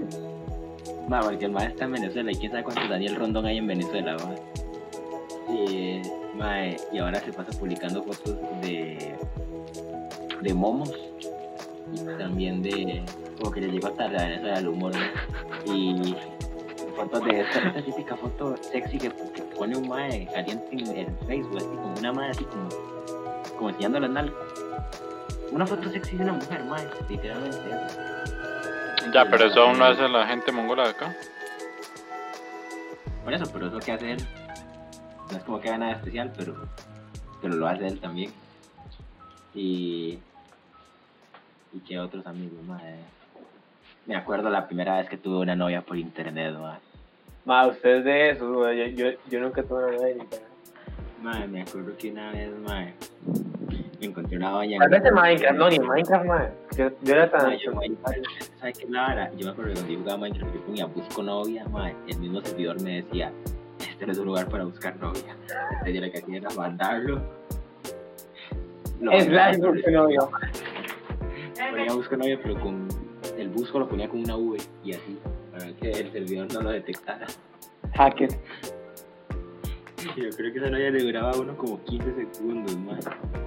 [1.08, 3.66] Mae, porque el mae está en Venezuela y quién sabe cuántos Daniel Rondón hay en
[3.66, 4.16] Venezuela.
[5.48, 6.02] Y,
[6.36, 9.14] mae, y ahora se pasa publicando fotos de,
[10.42, 10.92] de momos
[11.92, 13.04] y también de,
[13.38, 15.74] como que le llegó tarde a eso era el humor, ¿no?
[15.74, 16.16] Y
[16.96, 21.58] fotos de esta, típica foto sexy que, que pone un mae caliente en, en Facebook,
[21.58, 22.68] así como una mae así como,
[23.56, 24.34] como enseñando las nalgas.
[25.52, 27.58] Una foto sexy de una mujer, mae, literalmente.
[29.12, 31.14] Ya, pero eso aún lo hace la gente mongola de acá.
[33.24, 34.26] Por eso, pero eso que hace él,
[35.30, 36.54] no es como que haga nada especial, pero,
[37.40, 38.32] pero lo hace él también.
[39.54, 40.18] Y.
[41.72, 42.96] Y que otros amigos, mae.
[44.06, 46.78] Me acuerdo la primera vez que tuve una novia por internet, mae.
[47.44, 48.94] Ma, usted es de eso, güey.
[48.94, 50.48] Yo, yo, yo nunca tuve una novia en internet.
[51.22, 52.94] Mae, me acuerdo que una vez, mae,
[53.26, 53.55] me
[54.04, 54.78] encontré una doña.
[54.78, 56.50] Tal vez en Minecraft, no, ni Minecraft, ma.
[56.76, 57.46] Yo, yo era tan.
[57.46, 57.72] Mae, yo,
[58.60, 59.30] ¿sabes qué vara?
[59.36, 61.64] Yo me acuerdo que cuando yo jugaba Minecraft, yo ponía busco novia,
[62.08, 63.32] el mismo servidor me decía,
[63.80, 65.36] este no es un lugar para buscar novia.
[65.70, 67.20] Entonces yo lo que hacía era mandarlo.
[69.00, 70.30] Lo Es la por- busco novio.
[71.70, 72.88] Ponía busco novia, pero con
[73.38, 75.18] el busco lo ponía con una V y así,
[75.52, 77.26] para que el servidor no lo detectara.
[77.94, 78.28] Hacker.
[80.16, 82.98] Yo creo que esa novia le duraba a uno como 15 segundos, mae.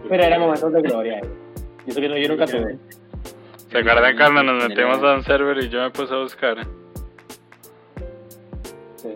[0.07, 1.19] Pero era momentos de gloria.
[1.19, 1.29] eh.
[1.85, 2.77] Yo, sé que no, yo nunca tuve.
[3.69, 6.57] ¿Se acuerdan cuando nos metimos a un server y yo me puse a buscar?
[8.95, 9.09] Sí.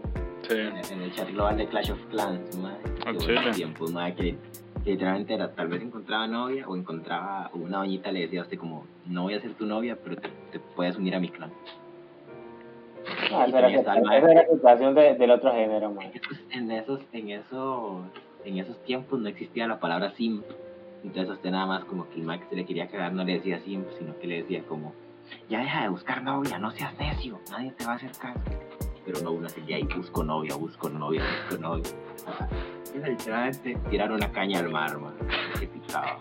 [0.47, 0.53] Sí.
[0.57, 2.75] en, en el chat global de Clash of Clans, mae.
[3.05, 4.35] Ah, buenos tiempos, mae, que,
[4.83, 8.57] que literalmente era, tal vez encontraba novia o encontraba una doñita le decía a usted
[8.57, 11.51] como, no voy a ser tu novia, pero te, te puedes unir a mi clan.
[13.33, 16.11] Ah, esa era la situación de, del otro género, man.
[16.53, 18.03] En esos, en esos,
[18.45, 20.45] en esos tiempos no existía la palabra simp.
[21.03, 23.59] Entonces usted nada más como que el que se le quería quedar no le decía
[23.59, 24.93] simp, sino que le decía como,
[25.49, 28.39] ya deja de buscar novia, no seas necio, nadie te va a hacer caso.
[29.03, 31.91] Pero no, uno seguía ahí, busco novia, busco novia, busco novia.
[32.27, 32.47] Ajá.
[32.95, 35.15] Era literalmente tirar una caña al mar, man.
[35.59, 36.19] Que picaba.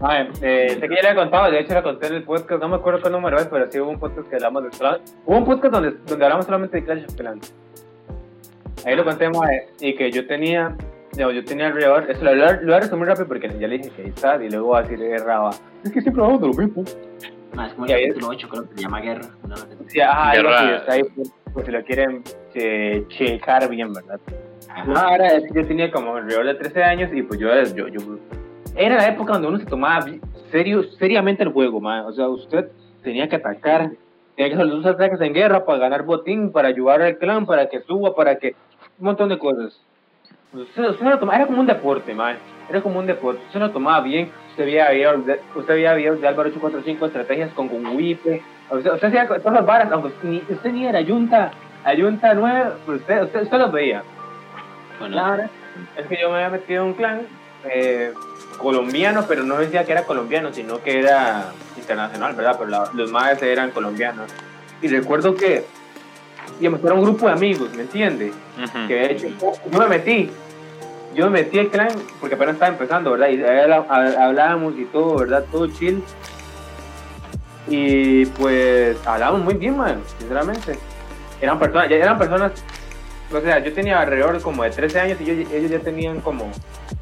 [0.00, 2.62] Ay, eh, sé que ya le he contado, de hecho le conté en el podcast,
[2.62, 4.68] no me acuerdo qué número es, pero sí hubo un podcast que hablamos de
[5.26, 7.52] Hubo un podcast donde, donde hablamos solamente de Clash of Clans.
[8.86, 10.76] Ahí lo conté, mae, y que yo tenía,
[11.18, 13.78] no, yo tenía alrededor, eso lo, lo, lo voy a resumir rápido porque ya le
[13.78, 15.50] dije que ahí está, y luego voy a decir, erraba.
[15.82, 16.84] Es que siempre hablamos de lo mismo.
[17.54, 19.24] Más como Y ahí- el capítulo 8, creo que se llama Guerra.
[19.52, 19.64] Así.
[19.88, 20.58] Sí, ajá, Guerra.
[20.58, 22.22] así, está ahí, por, por si lo quieren
[22.54, 24.20] che- checar bien, ¿verdad?
[24.68, 24.84] Ajá.
[24.84, 27.88] No, ahora es que yo tenía como alrededor de 13 años y pues yo, yo,
[27.88, 28.00] yo
[28.78, 30.06] era la época donde uno se tomaba
[30.52, 32.06] serio, seriamente el juego, man.
[32.06, 32.70] O sea, usted
[33.02, 33.90] tenía que atacar,
[34.36, 37.68] tenía que hacer dos ataques en guerra para ganar botín, para ayudar al clan, para
[37.68, 38.54] que suba, para que...
[38.98, 39.80] Un montón de cosas.
[40.52, 42.36] Usted, usted lo tomaba, era como un deporte, man.
[42.70, 43.40] Era como un deporte.
[43.46, 44.30] Usted lo tomaba bien.
[44.50, 48.42] Usted veía videos de, usted veía videos de Álvaro 845, estrategias con, con Wipe.
[48.70, 51.50] Usted, usted hacía todas las varas, aunque ni, usted ni era Ayunta,
[51.84, 54.02] Ayunta 9, pues usted, usted, usted los veía.
[54.98, 55.50] Bueno, La verdad
[55.96, 57.20] es que yo me había metido en un clan
[57.70, 58.12] eh,
[58.58, 62.56] colombiano, pero no decía que era colombiano, sino que era internacional, ¿verdad?
[62.58, 64.30] Pero la- los más eran colombianos.
[64.82, 65.64] Y recuerdo que,
[66.60, 68.32] digamos, era un grupo de amigos, ¿me entiende?
[68.62, 68.86] Ujú.
[68.88, 69.28] Que de hecho
[69.70, 70.30] yo me metí,
[71.14, 71.88] yo me metí al clan
[72.20, 73.28] porque apenas estaba empezando, ¿verdad?
[73.28, 75.44] Y hablábamos y todo, ¿verdad?
[75.50, 76.02] Todo chill.
[77.68, 80.78] Y pues hablábamos muy bien, man, sinceramente.
[81.40, 82.52] Eran personas, ya eran personas,
[83.32, 86.50] o sea, yo tenía alrededor como de 13 años y ellos, ellos ya tenían como,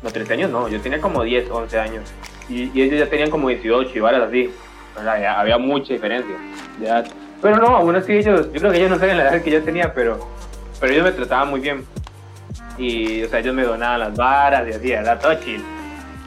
[0.02, 2.12] no 13 años, no, yo tenía como 10, 11 años.
[2.48, 4.50] Y, y ellos ya tenían como 18 y varas así.
[4.96, 5.20] ¿verdad?
[5.20, 6.34] Ya había mucha diferencia.
[7.42, 9.62] Pero no, aún así ellos, yo creo que ellos no saben la edad que yo
[9.62, 10.26] tenía, pero,
[10.80, 11.84] pero ellos me trataban muy bien.
[12.78, 15.20] Y, o sea, ellos me donaban las varas y así, ¿verdad?
[15.20, 15.62] Todo chill.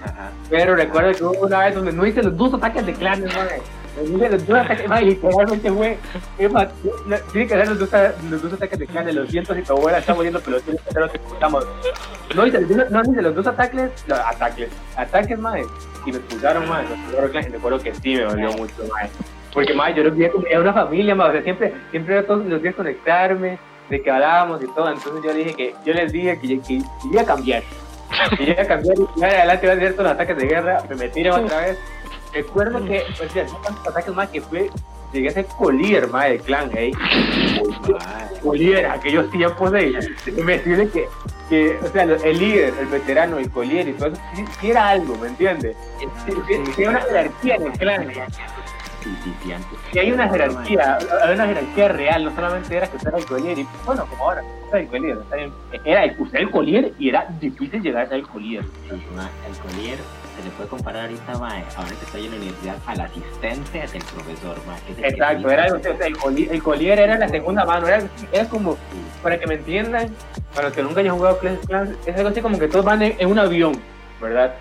[0.04, 0.30] ajá.
[0.50, 3.62] Pero recuerdo que hubo una vez donde no hice los dos ataques de clanes, madre.
[4.08, 6.68] No los dos ataques, madre, literalmente más,
[7.06, 7.90] no, Tiene que hacer los dos,
[8.30, 11.02] los ataques de clanes, lo siento si tu abuela está muriendo, pero tienes que hacer
[11.02, 11.20] lo que.
[12.36, 15.66] No hice, los no los dos ataques, los ataques, ataques, madre.
[16.06, 16.88] Y me expulsaron, madre.
[17.12, 19.10] Me y recuerdo que sí me dolió mucho, madre.
[19.54, 21.32] Porque, madre, yo los vi como una familia, madre.
[21.32, 23.58] O sea, siempre, siempre era todos los días conectarme,
[23.90, 24.90] de que hablábamos y todo.
[24.90, 27.64] Entonces yo dije que, yo les dije que, que, que iba a cambiar.
[28.40, 30.48] Y yo iba a cambiar y más adelante iba a hacer todos los ataques de
[30.48, 31.78] guerra, me metieron otra vez.
[32.34, 34.70] Recuerdo que, pues, ya, tantos ataques más que fue,
[35.12, 36.92] llegué a ser colíder, más del clan, ¿eh?
[38.44, 41.08] Colíder, aquellos tiempos de me decirle que,
[41.50, 44.22] que, o sea, el líder, el veterano, el colíder y todo eso,
[44.62, 45.76] sí era algo, ¿me entiendes?
[46.76, 48.12] Sí, hay una jerarquía en el clan.
[49.94, 53.26] Y hay una jerarquía, hay una jerarquía real, no solamente era que usted era el
[53.26, 55.52] colíder, y bueno, como ahora, el colíder, está bien.
[55.84, 58.24] era el, el colíder y era difícil llegar a ser el
[59.16, 59.98] ma, el collier
[60.40, 64.04] se le puede comparar ahorita, mae, ahora que estoy en la universidad, al asistente del
[64.04, 64.80] profesor, mae.
[64.86, 65.66] que es el que Exacto, te era,
[66.08, 68.78] el, collier, el collier era la segunda mano, era, era como,
[69.22, 70.10] para que me entiendan,
[70.54, 73.02] para los que nunca hayan jugado Clash Clans, es algo así como que todos van
[73.02, 73.74] en, en un avión,
[74.22, 74.56] ¿verdad?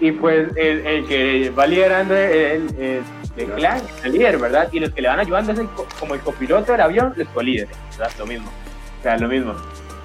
[0.00, 3.02] Y pues el, el que va liderando el, el,
[3.36, 4.68] el clan, el líder, ¿verdad?
[4.72, 7.28] Y los que le van ayudando es el co- como el copiloto del avión, los
[7.28, 8.12] colíderes, ¿verdad?
[8.18, 8.50] Lo mismo.
[8.98, 9.54] O sea, lo mismo.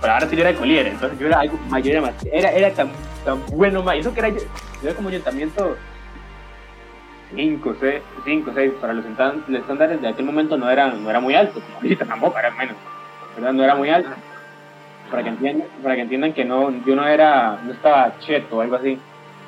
[0.01, 2.71] Pero ahora sí yo era el colíder, entonces yo era algo mayor, era, era, era
[2.73, 2.89] tan,
[3.25, 3.97] tan bueno, más.
[3.97, 4.37] Eso que era, yo
[4.83, 5.75] era como ayuntamiento
[7.35, 11.35] 5, 6, 5, 6, para los estándares de aquel momento no eran, no era muy
[11.35, 12.75] alto, como ahorita tampoco, eran menos,
[13.35, 13.53] ¿verdad?
[13.53, 14.09] No era muy alto.
[15.11, 18.61] Para que entiendan, para que, entiendan que no, yo no era, no estaba cheto o
[18.61, 18.97] algo así.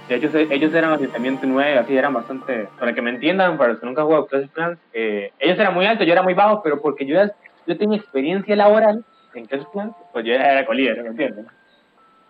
[0.10, 3.80] De hecho, ellos eran ayuntamiento 9, así eran bastante, para que me entiendan, para los
[3.80, 6.62] que nunca han jugado Clash Clans, eh, ellos eran muy altos, yo era muy bajo,
[6.62, 7.32] pero porque yo, era-
[7.66, 11.48] yo tenía experiencia laboral en Clans, pues yo era colíder, ¿me entienden?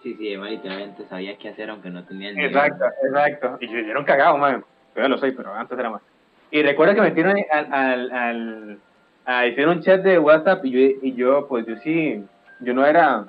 [0.04, 2.52] Sí, sí, además literalmente sabía qué hacer aunque no tenía el nivel.
[2.52, 3.58] Exacto, exacto.
[3.60, 4.64] Y yo, yo era un cagado, man.
[4.94, 6.02] Todavía lo soy, pero antes era más.
[6.50, 8.80] Y recuerdo que me metieron al, al, al,
[9.26, 12.24] a hicieron un chat de WhatsApp y yo, y yo, pues yo sí,
[12.62, 13.26] yo no era...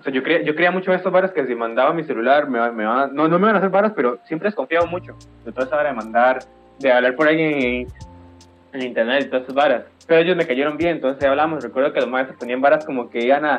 [0.00, 2.48] O sea, yo creía, yo creía mucho en estos varas que si mandaba mi celular,
[2.48, 5.14] me, me van a- no, no me van a hacer varas, pero siempre desconfiaba mucho
[5.44, 6.40] de toda esa de mandar,
[6.80, 7.86] de hablar por ahí
[8.74, 9.84] en, internet y todas esas varas.
[10.06, 11.62] Pero ellos me cayeron bien, entonces hablamos.
[11.62, 13.58] Recuerdo que los maestros ponían varas como que iban a,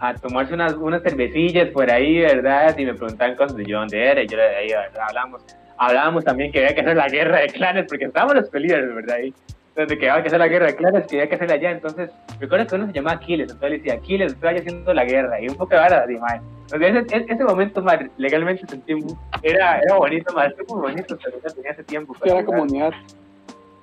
[0.00, 2.76] a tomarse unas, unas cervecillas por ahí, ¿verdad?
[2.76, 4.68] Y me preguntaban cosas de yo dónde era, y yo de ahí.
[5.00, 5.44] Hablamos.
[5.78, 9.16] Hablábamos también que había que hacer la guerra de clanes, porque estábamos los líderes, ¿verdad?
[9.16, 9.34] Ahí,
[9.74, 11.70] donde que había que hacer la guerra de clanes, que había que hacerla allá.
[11.70, 12.10] Entonces,
[12.40, 15.48] recuerdo que uno se llamaba Aquiles, entonces le decía, Aquiles, estoy haciendo la guerra, y
[15.48, 16.40] un poco de vara, así, madre.
[16.72, 18.94] Entonces, ese, ese momento, madre, legalmente sentí,
[19.42, 22.14] era, era bonito, madre, fue muy bonito, pero tenía ese tiempo.
[22.24, 22.92] Era comunidad.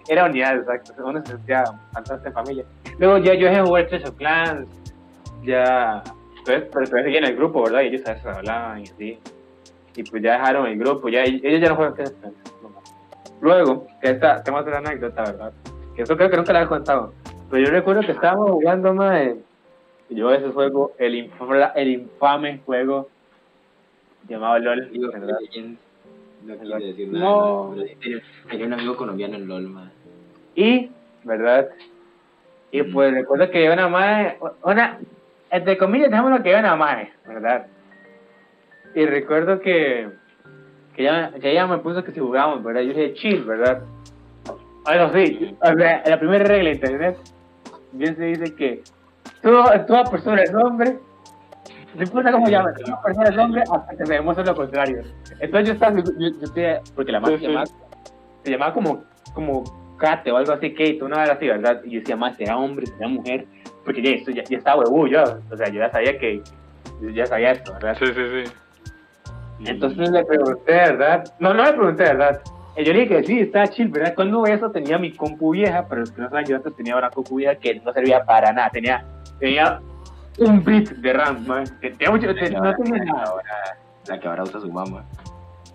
[0.10, 0.94] Era unidad, exacto.
[1.06, 2.66] Uno se sentía bastante en familia.
[2.98, 4.68] Luego ya yo dejé de jugar Clash of Clans.
[5.44, 6.04] Ya.
[6.40, 7.82] Entonces, pero todavía en el grupo, ¿verdad?
[7.82, 9.20] Y ellos a veces hablaban y así.
[9.96, 11.10] Y pues ya dejaron el grupo.
[11.10, 12.36] Ya, ellos ya no juegan Clash of Clans.
[12.64, 12.96] no más.
[13.40, 15.54] Luego, que esta, tengo otra anécdota, ¿verdad?
[15.96, 17.14] Que eso creo que nunca la he contado.
[17.52, 19.30] Pero yo recuerdo que estábamos jugando más.
[20.10, 23.10] Yo ese juego, el infame, el infame juego
[24.28, 25.38] llamado LOL, Digo, ¿verdad?
[26.46, 27.26] No quiero decir nada.
[27.26, 27.76] No.
[28.00, 29.92] pero tenía un amigo colombiano en LOL, man.
[30.60, 30.92] Y,
[31.24, 31.70] ¿verdad?
[32.70, 35.00] Y pues recuerdo que una madre, una,
[35.50, 37.68] entre comillas, dejémoslo que una madre, ¿verdad?
[38.94, 40.10] Y recuerdo que,
[40.94, 42.82] que, ella, que ella me puso que si jugábamos, ¿verdad?
[42.82, 43.84] Yo dije, chill, ¿verdad?
[44.94, 47.18] Eso sí, o sea, la primera regla de internet,
[47.94, 48.84] bien se dice que
[49.42, 51.00] toda, toda persona es hombre,
[51.96, 55.04] no importa cómo llames, toda persona es hombre hasta que se demuestre lo contrario.
[55.40, 57.66] Entonces yo estaba, yo, yo, porque la madre se llamaba,
[58.44, 59.04] se llamaba como,
[59.34, 61.82] como Kate o algo así, Kate, una vez así, ¿verdad?
[61.84, 63.46] Y yo decía, más, será hombre, será mujer,
[63.86, 66.42] porque ya, esto, ya, ya estaba huevo yo, o sea, yo ya sabía que,
[67.02, 67.96] yo ya sabía esto, ¿verdad?
[68.00, 68.52] Sí, sí, sí.
[69.66, 71.24] Entonces le pregunté, ¿verdad?
[71.40, 72.42] No, no le pregunté, ¿verdad?
[72.78, 74.14] Y yo le dije que sí, estaba chill, ¿verdad?
[74.16, 77.10] Cuando eso tenía mi compu vieja, pero los que no saben, yo antes tenía una
[77.10, 79.04] compu vieja que no servía para nada, tenía,
[79.40, 79.82] tenía
[80.38, 81.66] un bit de RAM, man.
[81.82, 83.24] Tenía mucho, te- no tenía nada.
[83.26, 83.44] ahora,
[84.08, 85.04] la que ahora usa su mamá.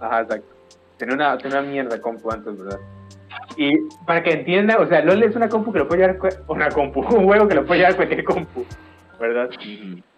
[0.00, 0.54] Ajá, exacto.
[0.96, 2.78] Tenía una, tenía una mierda compu antes, ¿verdad?
[3.56, 6.68] Y para que entiendan, o sea, LOL es una compu que lo puede llevar, una
[6.70, 8.64] compu, un juego que lo puede llevar cualquier compu,
[9.20, 9.50] ¿verdad?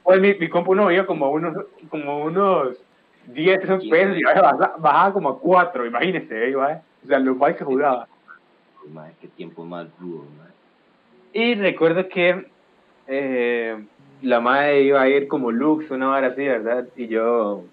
[0.02, 2.78] Pues mi, mi compu no iba como unos, como unos
[3.26, 6.50] 10 FPS y bajaba, bajaba como a 4, imagínense, ¿eh?
[6.50, 6.80] Iba.
[7.04, 8.08] O sea, lo mal que jugaba.
[8.92, 10.50] Man, qué tiempo más duro, man.
[11.32, 12.46] Y recuerdo que
[13.08, 13.84] eh,
[14.22, 16.86] la madre iba a ir como Lux, una hora así, ¿verdad?
[16.96, 17.64] Y yo,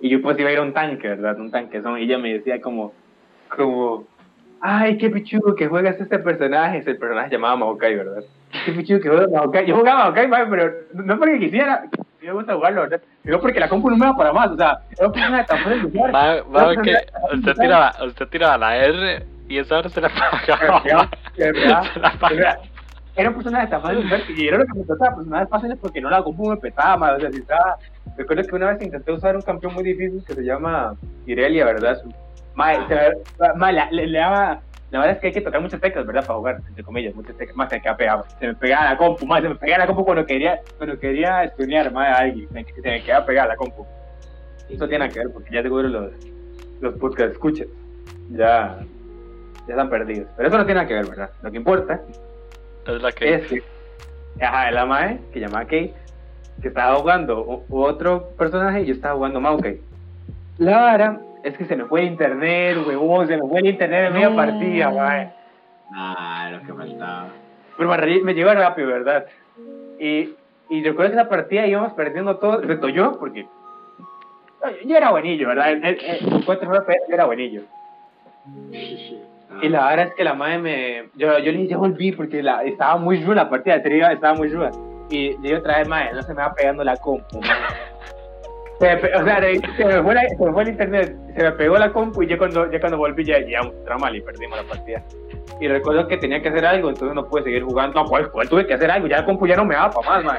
[0.00, 1.38] y yo pues iba a ir a un tanque, ¿verdad?
[1.40, 1.98] Un tanque son.
[1.98, 2.92] Y ella me decía como,
[3.48, 4.04] como,
[4.64, 6.78] ay, qué pichudo que juegas este personaje.
[6.78, 8.24] El personaje se llamaba Maokai, ¿verdad?
[8.64, 9.66] Qué pichudo que juegas Maokai.
[9.66, 10.72] Yo jugaba Maokai, madre, pero
[11.04, 11.84] no porque quisiera.
[12.22, 13.02] Me gusta jugarlo, ¿verdad?
[13.22, 14.50] Sino porque la compu no me da para más.
[14.50, 16.14] O sea, era un personaje tan de jugar.
[16.14, 16.96] Va, va que
[17.34, 21.10] usted tiraba, usted tiraba la R y esa hora se la pagaba.
[21.34, 21.52] Se
[22.00, 22.58] la pagaba.
[23.16, 26.08] Era un personaje tan fácil y era lo que me trataba personajes fáciles porque no
[26.08, 27.76] la compu me petaba más, o sea, si estaba...
[28.16, 30.94] Recuerdo que una vez intenté usar un campeón muy difícil que se llama
[31.26, 32.02] Irelia, ¿verdad?
[32.54, 32.96] Mae, se,
[33.56, 34.60] mae, la, le, le daba...
[34.90, 36.24] La verdad es que hay que tocar muchas teclas, ¿verdad?
[36.24, 38.26] Para jugar, entre comillas, muchas teclas, más que quedaba pegado.
[38.38, 41.42] Se me pegaba la compu, más se me pegaba la compu cuando quería, cuando quería
[41.42, 43.84] estudiar, más a alguien, se me, se me quedaba pegada la compu.
[44.68, 46.12] Eso tiene que ver porque ya seguro los,
[46.80, 47.66] los podcast escuchas
[48.30, 48.78] ya,
[49.66, 50.28] ya están perdidos.
[50.36, 51.30] Pero eso no tiene nada que ver, ¿verdad?
[51.42, 52.00] Lo que importa
[52.86, 53.34] Es la que.
[53.34, 53.62] es que,
[54.40, 55.94] ajá, la mae, que llamaba Kate,
[56.62, 59.80] que estaba jugando otro personaje y yo estaba jugando Maokai.
[60.58, 64.06] La vara es que se me fue el internet, huevón, se me fue el internet
[64.06, 64.36] en media No.
[64.36, 65.32] partida, mae.
[65.94, 67.28] Ah, lo que faltaba.
[67.76, 69.26] Pero me, llegó rápido, ¿verdad?
[70.00, 70.30] Y,
[70.70, 73.46] y recuerdo que esa partida íbamos perdiendo todo, excepto yo, porque
[74.86, 75.72] yo, era buenillo, ¿verdad?
[75.72, 77.62] En, en, en 4 FPS yo era buenillo.
[79.62, 81.04] Y la verdad es que la madre me.
[81.14, 84.48] Yo, yo le dije, ya volví porque la, estaba muy ruda la partida estaba muy
[84.48, 84.70] ruda.
[85.10, 87.93] Y le dije otra vez, madre, no se me va pegando la compu, madre.
[88.80, 89.40] Se me o sea,
[89.76, 92.26] se me, fue la- se me fue el internet, se me pegó la compu y
[92.26, 95.02] yo cuando, ya cuando volví ya, ya un trauma y perdimos la partida.
[95.60, 98.02] Y recuerdo que tenía que hacer algo, entonces no pude seguir jugando.
[98.02, 99.06] No, ¿cuál, cuál tuve que hacer algo?
[99.06, 100.38] Ya la compu ya no me da para más, man.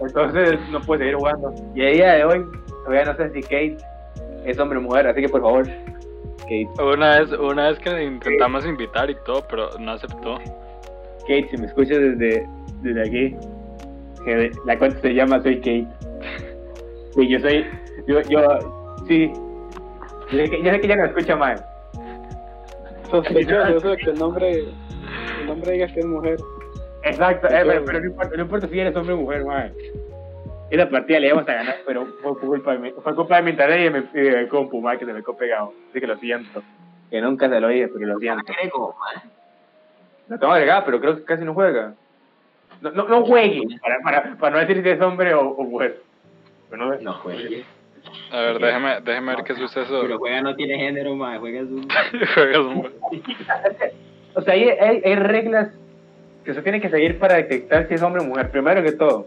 [0.00, 1.54] Entonces no pude seguir jugando.
[1.74, 2.44] Y a día de hoy,
[2.84, 3.76] todavía no sé si Kate
[4.44, 5.66] es hombre o mujer, así que por favor,
[6.40, 10.38] Kate, Una vez, una vez que intentamos invitar y todo, pero no aceptó.
[11.20, 12.46] Kate, si me escuchas desde,
[12.82, 13.36] desde aquí,
[14.66, 15.86] la cuenta se llama Soy Kate.
[17.14, 17.66] Sí, yo soy,
[18.06, 19.32] yo, yo, sí.
[20.30, 21.64] Yo sé que, yo sé que ya no escucha más.
[23.10, 24.58] Sospechoso eso de que el nombre,
[25.40, 26.38] el nombre diga que es mujer.
[27.02, 29.72] Exacto, eh, pero, pero no, importa, no importa si eres hombre o mujer, man.
[30.70, 33.50] Esa partida le íbamos a ganar, pero fue culpa de mi, fue culpa de mi
[33.50, 35.72] internet y de mi, y de mi compu, man, que se me quedó pegado.
[35.90, 36.62] Así que lo siento.
[37.10, 38.52] Que nunca se lo dije, pero lo siento.
[40.28, 41.94] Lo tengo agregado, pero creo que casi no juega.
[42.80, 46.00] No, no, no juegue, para, para, para no decir si es hombre o, o mujer.
[46.72, 47.64] No, No juegue.
[48.32, 50.00] A ver, déjeme, déjeme ver qué suceso.
[50.02, 51.38] Pero juega no tiene género, man.
[51.38, 51.86] Juega su.
[52.34, 52.88] Juegas un-
[54.34, 55.68] O sea, hay, hay, hay reglas
[56.44, 58.50] que se tiene que seguir para detectar si es hombre o mujer.
[58.50, 59.26] Primero que todo,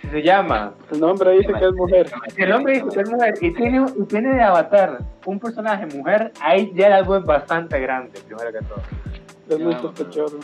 [0.00, 2.06] si se llama, El nombre dice que es mujer.
[2.34, 5.84] si el hombre dice que es mujer y tiene, y tiene de avatar un personaje
[5.86, 8.82] mujer, ahí ya el algo es bastante grande, primero que todo.
[9.50, 10.38] Es muy sospechoso.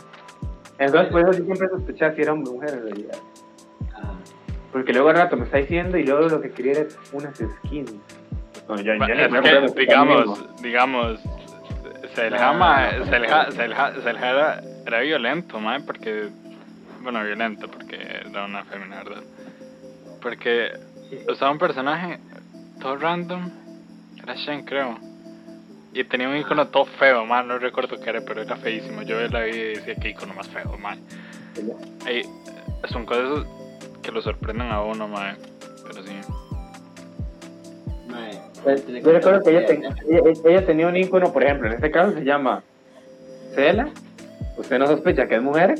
[0.78, 3.16] Entonces, por eso yo siempre sospechaba si era hombre o mujer en realidad.
[4.72, 7.36] Ah, Porque luego al rato me está diciendo y luego lo que quería era unas
[7.36, 7.92] skins.
[8.68, 11.20] No, ni me Es acuerdo que, digamos, digamos,
[12.14, 16.28] Selja, ma, Selja, Selja, Selja era, era violento, ma, porque,
[17.02, 19.22] bueno, violento, porque era una femina, ¿verdad?
[20.20, 20.72] Porque
[21.28, 22.18] usaba un personaje
[22.80, 23.50] todo random,
[24.22, 24.98] era Shen, creo,
[25.92, 29.02] y tenía un icono todo feo, man, no recuerdo qué era, pero era feísimo.
[29.02, 30.98] Yo la vi y decía, qué icono más feo, man.
[32.10, 32.22] Y
[32.88, 33.46] son cosas
[34.02, 35.36] que lo sorprenden a uno, man,
[35.86, 36.12] pero sí.
[38.08, 38.38] mae.
[38.62, 41.90] Pues, Yo recuerdo que ella, ten- ella, ella tenía un icono, por ejemplo, en este
[41.90, 42.62] caso se llama
[43.54, 43.88] Cela.
[44.56, 45.74] Usted no sospecha que es mujer,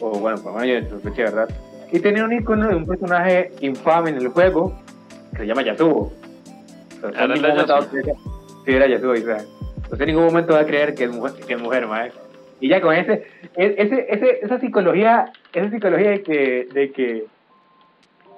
[0.00, 1.48] o bueno, pues bueno, yo sospeché, ¿verdad?
[1.90, 4.78] Y tenía un icono de un personaje infame en el juego
[5.32, 6.12] que se llama Yasuo.
[6.94, 7.88] Usted ¿Era en ningún momento
[8.64, 9.44] Sí, Yasuo, Isaac.
[9.90, 12.12] Usted en ningún momento va a creer que es mujer, que es mujer mae.
[12.60, 13.24] Y ya con ese,
[13.56, 17.26] e- ese, ese, esa psicología, esa psicología de que, de que,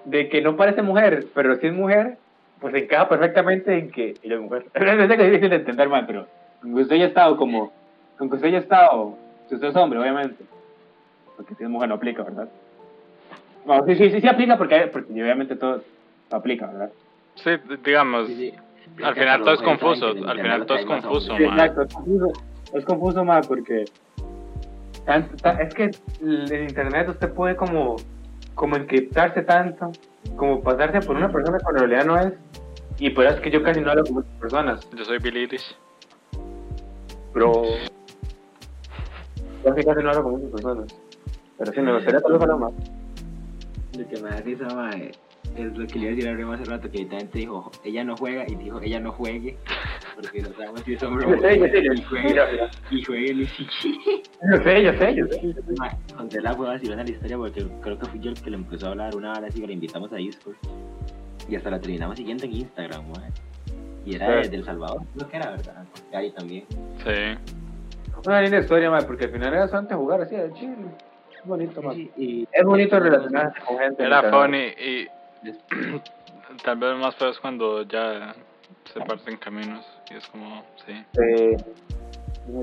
[0.05, 2.19] de que no parece mujer, pero sí es mujer,
[2.61, 4.67] pues encaja perfectamente en que ella es mujer.
[4.75, 6.27] Es que es difícil de entender, man, pero
[6.63, 7.73] aunque usted haya estado como,
[8.19, 9.17] aunque usted haya estado,
[9.49, 10.45] si usted es hombre, obviamente,
[11.37, 12.49] porque si es mujer no aplica, ¿verdad?
[13.67, 15.83] No, sí, sí, sí, sí aplica porque, porque obviamente todo
[16.31, 16.91] aplica, ¿verdad?
[17.37, 17.51] Sí,
[17.85, 18.53] digamos, Sí,
[18.97, 19.03] sí.
[19.03, 21.59] al final todo es confuso, al final todo es confuso, Sí, man.
[21.59, 22.33] exacto, es confuso,
[22.75, 23.85] es confuso más porque
[25.07, 25.91] es que
[26.23, 27.97] en internet usted puede como,
[28.55, 29.93] como encriptarse tanto,
[30.37, 32.33] como pasarse por una persona cuando en realidad no es.
[32.99, 35.49] Y por eso es que yo casi no hablo con muchas personas, Yo soy Billy
[37.33, 37.63] pero
[39.65, 40.95] yo casi no hablo con muchas personas.
[41.59, 42.73] Pero sí, me gustaría hablar más.
[43.99, 45.13] Lo que me da risa, mae,
[45.57, 48.05] es lo que le iba a decir a Remo hace rato, que literalmente dijo, ella
[48.05, 49.57] no juega, y dijo, ella no juegue,
[50.15, 52.71] porque no sabemos si es hombre o mujer, y juegue, mira, mira.
[52.91, 54.23] y juegue ni siquiera.
[54.51, 55.55] Yo sé, yo sé, yo sé.
[55.79, 58.57] Mae, Con Tela fue vacilona la historia, porque creo que fui yo el que le
[58.57, 60.57] empezó a hablar una hora así, que le invitamos a Discord,
[61.49, 63.31] y hasta la terminamos siguiendo en Instagram, mae.
[64.07, 64.51] Y era Sí.
[64.51, 65.85] de, El Salvador, creo que era, ¿verdad?
[66.13, 66.65] Gary también.
[67.05, 67.53] Sí.
[68.27, 70.75] Una linda historia, más porque al final era bastante jugar así de chile.
[71.39, 71.95] Es bonito, más.
[71.95, 74.03] Sí, y Es bonito relacionarse con gente.
[74.03, 75.07] en Era funny y
[76.65, 78.35] tal vez más feo es cuando ya
[78.93, 80.95] se parten caminos y es como, sí.
[81.13, 81.65] Sí.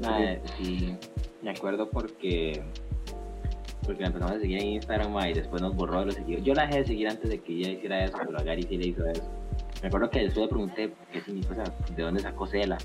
[0.03, 0.95] Mae, sí,
[1.41, 2.63] me acuerdo porque
[3.83, 6.45] porque la empezamos a seguir en Instagram y después nos borró de los seguidores.
[6.45, 8.77] Yo la dejé de seguir antes de que ella hiciera eso, pero a Gary sí
[8.77, 9.23] le hizo eso.
[9.81, 11.63] Me acuerdo que después le pregunté qué significa,
[11.95, 12.77] de dónde sacó Cela.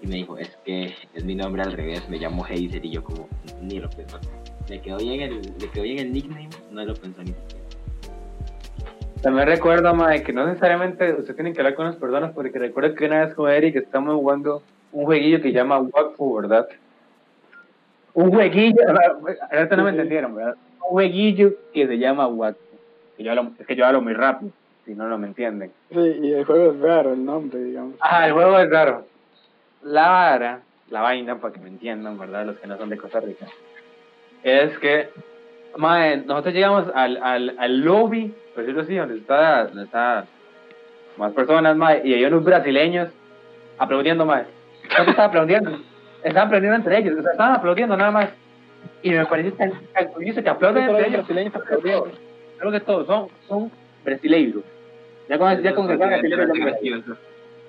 [0.00, 3.02] Y me dijo, es que es mi nombre al revés, me llamo Hazel y yo
[3.02, 3.28] como,
[3.60, 4.20] ni lo pensó.
[4.68, 7.63] Le quedó bien el, le quedó bien el nickname, no lo pensó ni siquiera.
[9.24, 12.94] También recuerdo, mae, que no necesariamente usted tiene que hablar con las personas, porque recuerdo
[12.94, 14.62] que una vez con Eric estamos jugando
[14.92, 16.68] un jueguillo que se llama Wakfu, ¿verdad?
[18.12, 18.76] Un jueguillo,
[19.50, 20.54] ahorita no me entendieron, ¿verdad?
[20.82, 22.60] Un jueguillo que se llama Wakfu.
[23.16, 24.52] Que yo hablo- es que yo hablo muy rápido,
[24.84, 25.72] si no, no me entienden.
[25.90, 27.94] Sí, y el juego es raro, el nombre, digamos.
[28.00, 29.06] Ah, el juego es raro.
[29.82, 30.60] La vara,
[30.90, 32.44] la vaina, para que me entiendan, ¿verdad?
[32.44, 33.46] Los que no son de Costa Rica.
[34.42, 35.08] Es que,
[35.76, 40.26] mae, nosotros llegamos al, al, al lobby, por decirlo así, donde está, donde está
[41.16, 43.08] más personas, mae, y hay unos brasileños
[43.78, 44.44] aplaudiendo, mae.
[44.88, 45.78] ¿Cuánto estaban aplaudiendo?
[46.22, 48.28] Estaban aplaudiendo entre ellos, o sea, estaban aplaudiendo nada más.
[49.02, 51.28] Y me parece tan, tan curioso que aplauden entre los ellos.
[51.28, 52.08] brasileños.
[52.58, 53.70] Creo que todos son, son
[54.04, 54.62] brasileiros.
[55.28, 57.04] Ya con, ya con que brasileños,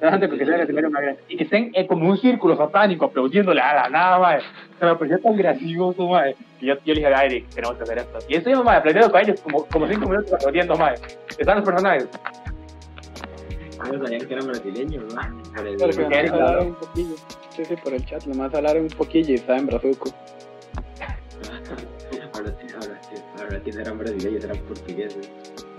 [0.01, 0.27] ya me- gracioso.
[0.27, 1.17] ya gente que sean brasileños, me agrada.
[1.29, 4.39] Y que estén eh, como un círculo satánico aplaudiéndole a la nada, mae.
[4.79, 6.35] Se me pareció tan gracioso, mae.
[6.59, 8.19] Y yo, yo le dije a Eric, tenemos que hacer esto.
[8.27, 10.95] Y estuvimos, mae, aplaudiendo con ellos como, como cinco minutos aplaudiendo, mae.
[11.37, 12.07] Están los personajes.
[13.91, 15.21] No sabían que eran brasileños, ¿no?
[15.55, 17.15] Por el- Pero que Porque nomás Eric hablaron un poquillo.
[17.49, 18.23] Sí, sí, por el chat.
[18.25, 20.09] Nomás hablaron un poquillo y estaba en Brazuco.
[22.33, 25.31] Ahora sí, ahora sí, ahora sí no eran brasileños, eran portugueses.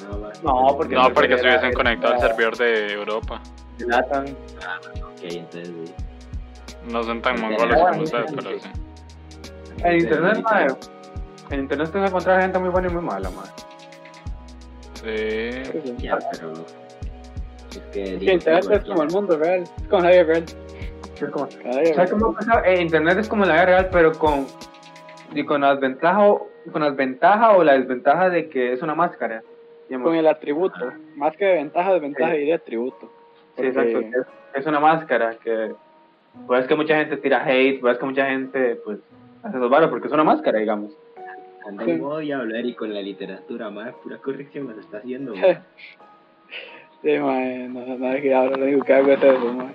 [0.02, 0.42] Nada más.
[0.42, 3.42] No, porque- No, porque se hubiesen conectado al servidor de Europa.
[3.78, 4.24] Latam.
[4.24, 5.68] Ok, entonces.
[5.68, 5.94] sí.
[6.90, 8.68] No son tan Era mongoles como ustedes, pero sí.
[9.84, 10.66] En internet, mae.
[11.50, 13.46] En internet te vas a encontrar gente muy buena y muy mala, mae.
[14.94, 15.94] Sí.
[15.98, 16.52] Ya, pero.
[17.70, 18.04] Es que.
[18.32, 19.62] Internet es como el mundo real.
[19.62, 20.44] Es como la vida real.
[21.14, 22.10] Es como- La vida ¿Sabes real.
[22.10, 22.62] cómo pasa?
[22.66, 24.46] Eh, Internet es como la vida real, pero con,
[25.34, 28.94] y con las ventajas o- con las ventajas o la desventaja de que es una
[28.94, 29.42] máscara.
[29.88, 30.08] digamos.
[30.08, 30.92] Con el atributo.
[31.14, 32.38] Más que de ventaja, desventaja Sí.
[32.38, 33.08] diría atributo.
[33.56, 34.00] Sí, exacto.
[34.00, 35.72] Es, es una máscara que
[36.46, 38.98] pues que mucha gente tira hate, pues que mucha gente pues
[39.42, 40.92] hace esos varos porque es una máscara, digamos.
[41.66, 41.92] Anda Sí.
[41.92, 45.32] en modo y hablar y con la literatura, más pura corrección nos está haciendo.
[47.02, 49.74] Sí, mae, no, no, es que ahora lo único que hago es eso, mae.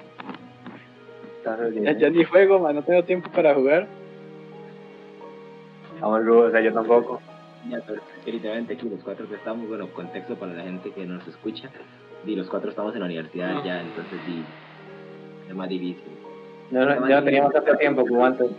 [1.82, 3.88] Ya, ya ni juego, mae, no tengo tiempo para jugar.
[6.02, 7.22] Vamos, Lu, o sea, yo tampoco.
[7.70, 11.26] Ya, pero literalmente aquí los cuatro que estamos, bueno, contexto para la gente que nos
[11.28, 11.70] escucha,
[12.26, 14.44] y los cuatro estamos en la universidad ya, entonces sí,
[15.48, 16.04] es más difícil.
[16.70, 18.50] No, no, ya no teníamos tanto tiempo como antes.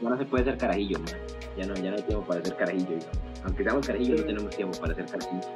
[0.00, 1.08] Ya no se puede ser carajillo, man.
[1.56, 2.98] Ya no, ya no hay tiempo para ser carajillo.
[3.44, 5.48] Aunque seamos carajillos, no tenemos tiempo para ser carajillo.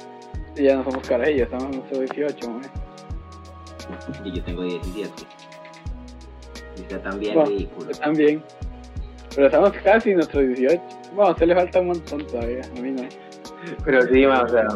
[0.55, 2.69] Y ya no somos carajillos, estamos en nuestro 18, mae.
[4.23, 5.11] Y yo tengo 17.
[6.77, 7.91] Y usted también Bueno, ridículo.
[7.91, 8.43] Yo también.
[9.35, 10.81] Pero estamos casi en nuestro 18.
[11.13, 13.03] Bueno, a usted le falta un montón todavía, a mí no.
[13.83, 14.67] Pero sí, man, o sea,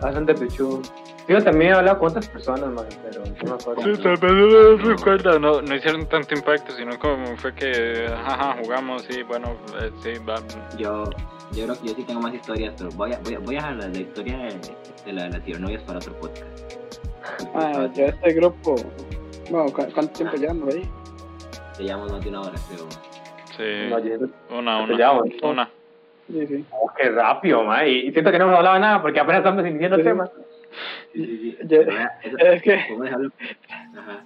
[0.00, 0.82] bastante pichudo.
[1.28, 3.82] Yo también he hablado con otras personas, man, pero no me acuerdo.
[3.82, 8.56] Sí, tal vez no recuerda, no, no hicieron tanto impacto, sino como fue que, jaja,
[8.62, 10.36] jugamos, sí, bueno, eh, sí, va.
[10.78, 11.04] Yo,
[11.52, 13.58] yo creo que yo sí tengo más historias, pero voy a, voy a, voy a
[13.58, 14.56] dejar la, la historia de,
[15.04, 16.44] de la de las cibernovias para otro podcast.
[17.54, 18.74] Ah, yo este grupo.
[19.50, 20.82] Bueno, ¿cu- ¿cuánto tiempo llevamos ahí?
[21.76, 22.88] Te llevamos más de una hora, creo.
[23.56, 23.92] Sí,
[24.50, 25.22] una, una, llamo.
[25.42, 25.68] una.
[26.26, 26.64] Sí, sí.
[26.70, 27.86] Oh, qué rápido, man.
[27.86, 30.08] Y, y siento que no hemos hablado nada porque apenas estamos iniciando el Sí.
[30.08, 30.30] tema.
[31.24, 31.56] Sí, sí.
[31.66, 32.74] Yo- eso- Es que.
[32.74, 34.24] Ajá.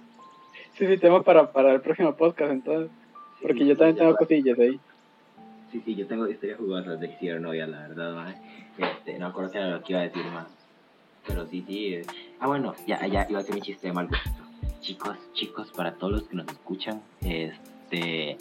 [0.77, 2.91] sí, sí, tenemos para, para el próximo podcast entonces.
[3.41, 4.79] Porque sí, yo también tengo cosillas ahí.
[5.71, 8.35] Sí, sí, yo tengo historias jugosas de cibernovia, la verdad, man.
[8.77, 10.47] Este, no acuerdo era lo que iba a decir, más.
[11.27, 11.95] Pero sí, sí.
[11.95, 12.01] eh.
[12.39, 14.29] Ah, bueno, ya, ya iba a hacer mi chiste de mal gusto.
[14.81, 18.37] Chicos, chicos, para todos los que nos escuchan, este,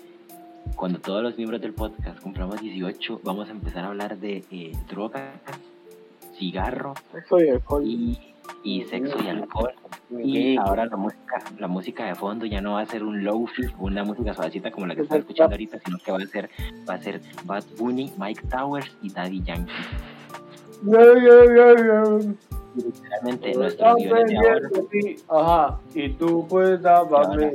[0.76, 4.72] cuando todos los miembros del podcast cumplamos 18, vamos a empezar a hablar de eh,
[4.88, 5.30] drogas,
[6.36, 6.94] cigarro
[7.40, 7.84] y alcohol.
[8.62, 9.72] Y, y sexo y alcohol.
[10.11, 13.66] Y ahora la música, la música de fondo ya no va a ser un low-fi,
[13.78, 16.51] una música suavecita como la que están escuchando ahorita, sino que va a ser,
[16.88, 19.72] va a ser Bad Bunny, Mike Towers y Daddy Yankee.
[22.74, 24.61] Y literalmente nuestros guiones de ahora.
[25.28, 27.55] Ajá, y tú pues dábame.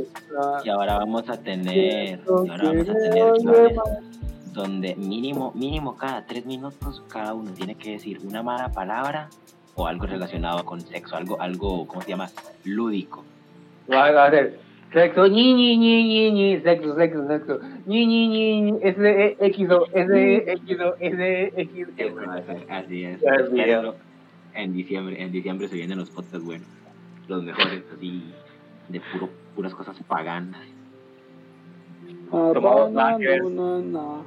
[0.64, 3.80] Y ahora vamos a tener, y ahora vamos a tener guiones
[4.54, 9.30] donde mínimo, mínimo cada tres minutos cada uno tiene que decir una mala palabra
[9.78, 12.28] o algo relacionado con sexo, algo, algo, ¿cómo se llama?
[12.66, 13.24] Lúdico.
[13.90, 14.60] Va a hacer
[14.92, 19.38] sexo, ñi, ñi, ñi, ñi, ñi, sexo, sexo, sexo, ñi, ñi, ñi, ñi, S, E,
[19.40, 22.14] X, O, S, E, X, O, S, E, X, ser,
[22.70, 23.24] así es.
[23.26, 23.86] Así es.
[24.56, 26.68] En diciembre, en diciembre se vienen los podcasts buenos,
[27.28, 28.24] los mejores, así,
[28.90, 30.60] de puro, puras cosas paganas.
[32.32, 33.44] Ah, Tomamos nada que ver.
[33.44, 34.24] banana.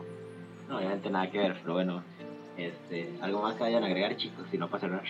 [0.69, 2.03] No, obviamente nada que ver, pero bueno,
[2.61, 5.03] este, algo más que vayan a agregar chicos, si no para cerrar.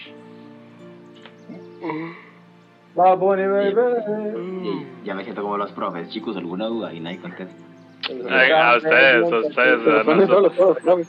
[4.63, 7.70] Sí, ya me siento como los profes, chicos, alguna duda y nadie contesta.
[8.11, 10.57] A ustedes, a ustedes, Pero a ponen solo nosotros.
[10.57, 11.05] todos, profe.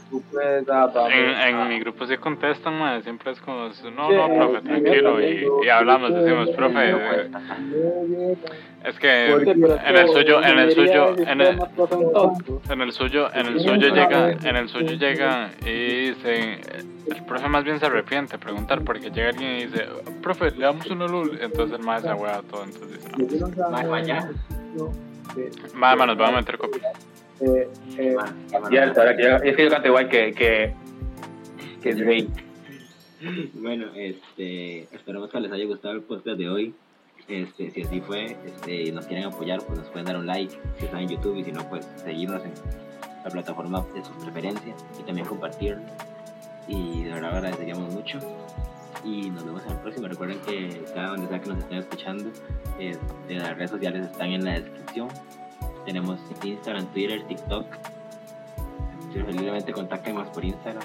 [1.12, 5.48] En, en mi grupo sí contestan, siempre es como, no, no, profe, en- tranquilo, y,
[5.66, 7.42] y hablamos, decimos, profe, eh, cuesta.
[8.84, 11.60] es que en el suyo, en el suyo, en el,
[12.70, 16.62] en suyo, en el suyo llega, en el suyo llega y dice,
[17.10, 19.86] el profe más bien se arrepiente de preguntar porque llega alguien y dice,
[20.22, 23.10] profe, le damos una luz, entonces el maestro se todo, entonces dice,
[24.78, 25.11] no.
[25.36, 25.76] Más allá.
[25.76, 26.92] Mae, mae, nos van a meter copia.
[27.42, 27.68] Eh,
[27.98, 28.16] eh,
[28.70, 30.74] cierto, ahora que yo, es que yo canto igual que, que,
[31.82, 32.28] que Drake.
[33.54, 36.74] Bueno, este, esperamos que les haya gustado el podcast de hoy.
[37.28, 40.54] Este, si así fue, este, y nos quieren apoyar, pues nos pueden dar un like
[40.78, 42.52] si están en YouTube y si no, pues seguirnos en
[43.24, 45.82] la plataforma de sus preferencias y también compartirlo.
[46.68, 48.20] Y de verdad agradeceríamos mucho.
[49.04, 50.08] Y nos vemos en el próximo.
[50.08, 52.30] Recuerden que cada donde sea que nos estén escuchando,
[52.80, 52.96] eh,
[53.28, 55.08] de las redes sociales están en la descripción.
[55.86, 57.66] Tenemos Instagram, Twitter, TikTok.
[59.14, 60.84] Preferiblemente contáctenos por Instagram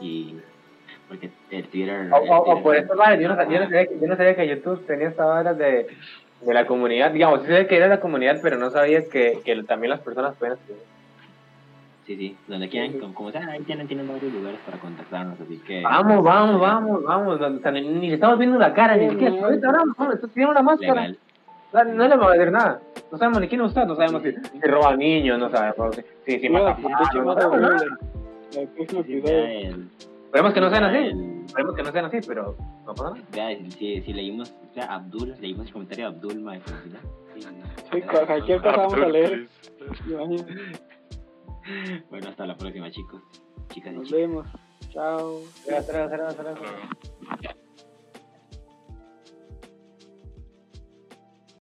[0.00, 0.36] y
[1.08, 2.08] porque el Twitter.
[2.12, 4.16] O, el o- o por eso, madre, yo no, yo, no sabía que, yo no
[4.16, 5.86] sabía que YouTube tenía esta hora de,
[6.40, 7.10] de la comunidad.
[7.10, 10.34] Digamos, sí sabía que era la comunidad, pero no sabía que, que también las personas
[10.38, 10.82] pueden escribir.
[12.06, 15.56] Sí, sí, donde quieran, como, como sea, ahí tienen, tienen varios lugares para contactarnos, así
[15.58, 15.82] que.
[15.82, 17.40] Vamos, vamos, vamos, vamos.
[17.40, 19.34] O sea, ni, le estamos viendo la cara, ni siquiera.
[19.44, 19.96] Ahorita hablamos,
[20.34, 21.08] tiene una máscara.
[21.08, 21.96] Legal.
[21.96, 22.80] No, le vamos a decir nada.
[23.10, 25.96] No sabemos ni quién es usted, no sabemos si, si roba niños, no sabemos
[26.26, 26.76] si, si, mata
[30.26, 31.42] Esperemos que no sean así.
[31.46, 33.24] Esperemos que no sean así, pero no pasa nada.
[33.32, 36.64] vea, si, si leímos, o sea, Abdul, leímos el comentario de Abdul, mae, ¿no?
[37.34, 37.46] Sí,
[37.92, 39.46] Sí, cu- cualquier cosa vamos a leer.
[42.10, 43.22] Bueno, hasta la próxima, chicos.
[43.70, 44.20] Chicas y Nos chicos.
[44.20, 44.46] vemos.
[44.90, 45.40] Chao.
[45.74, 47.61] Hasta luego, hasta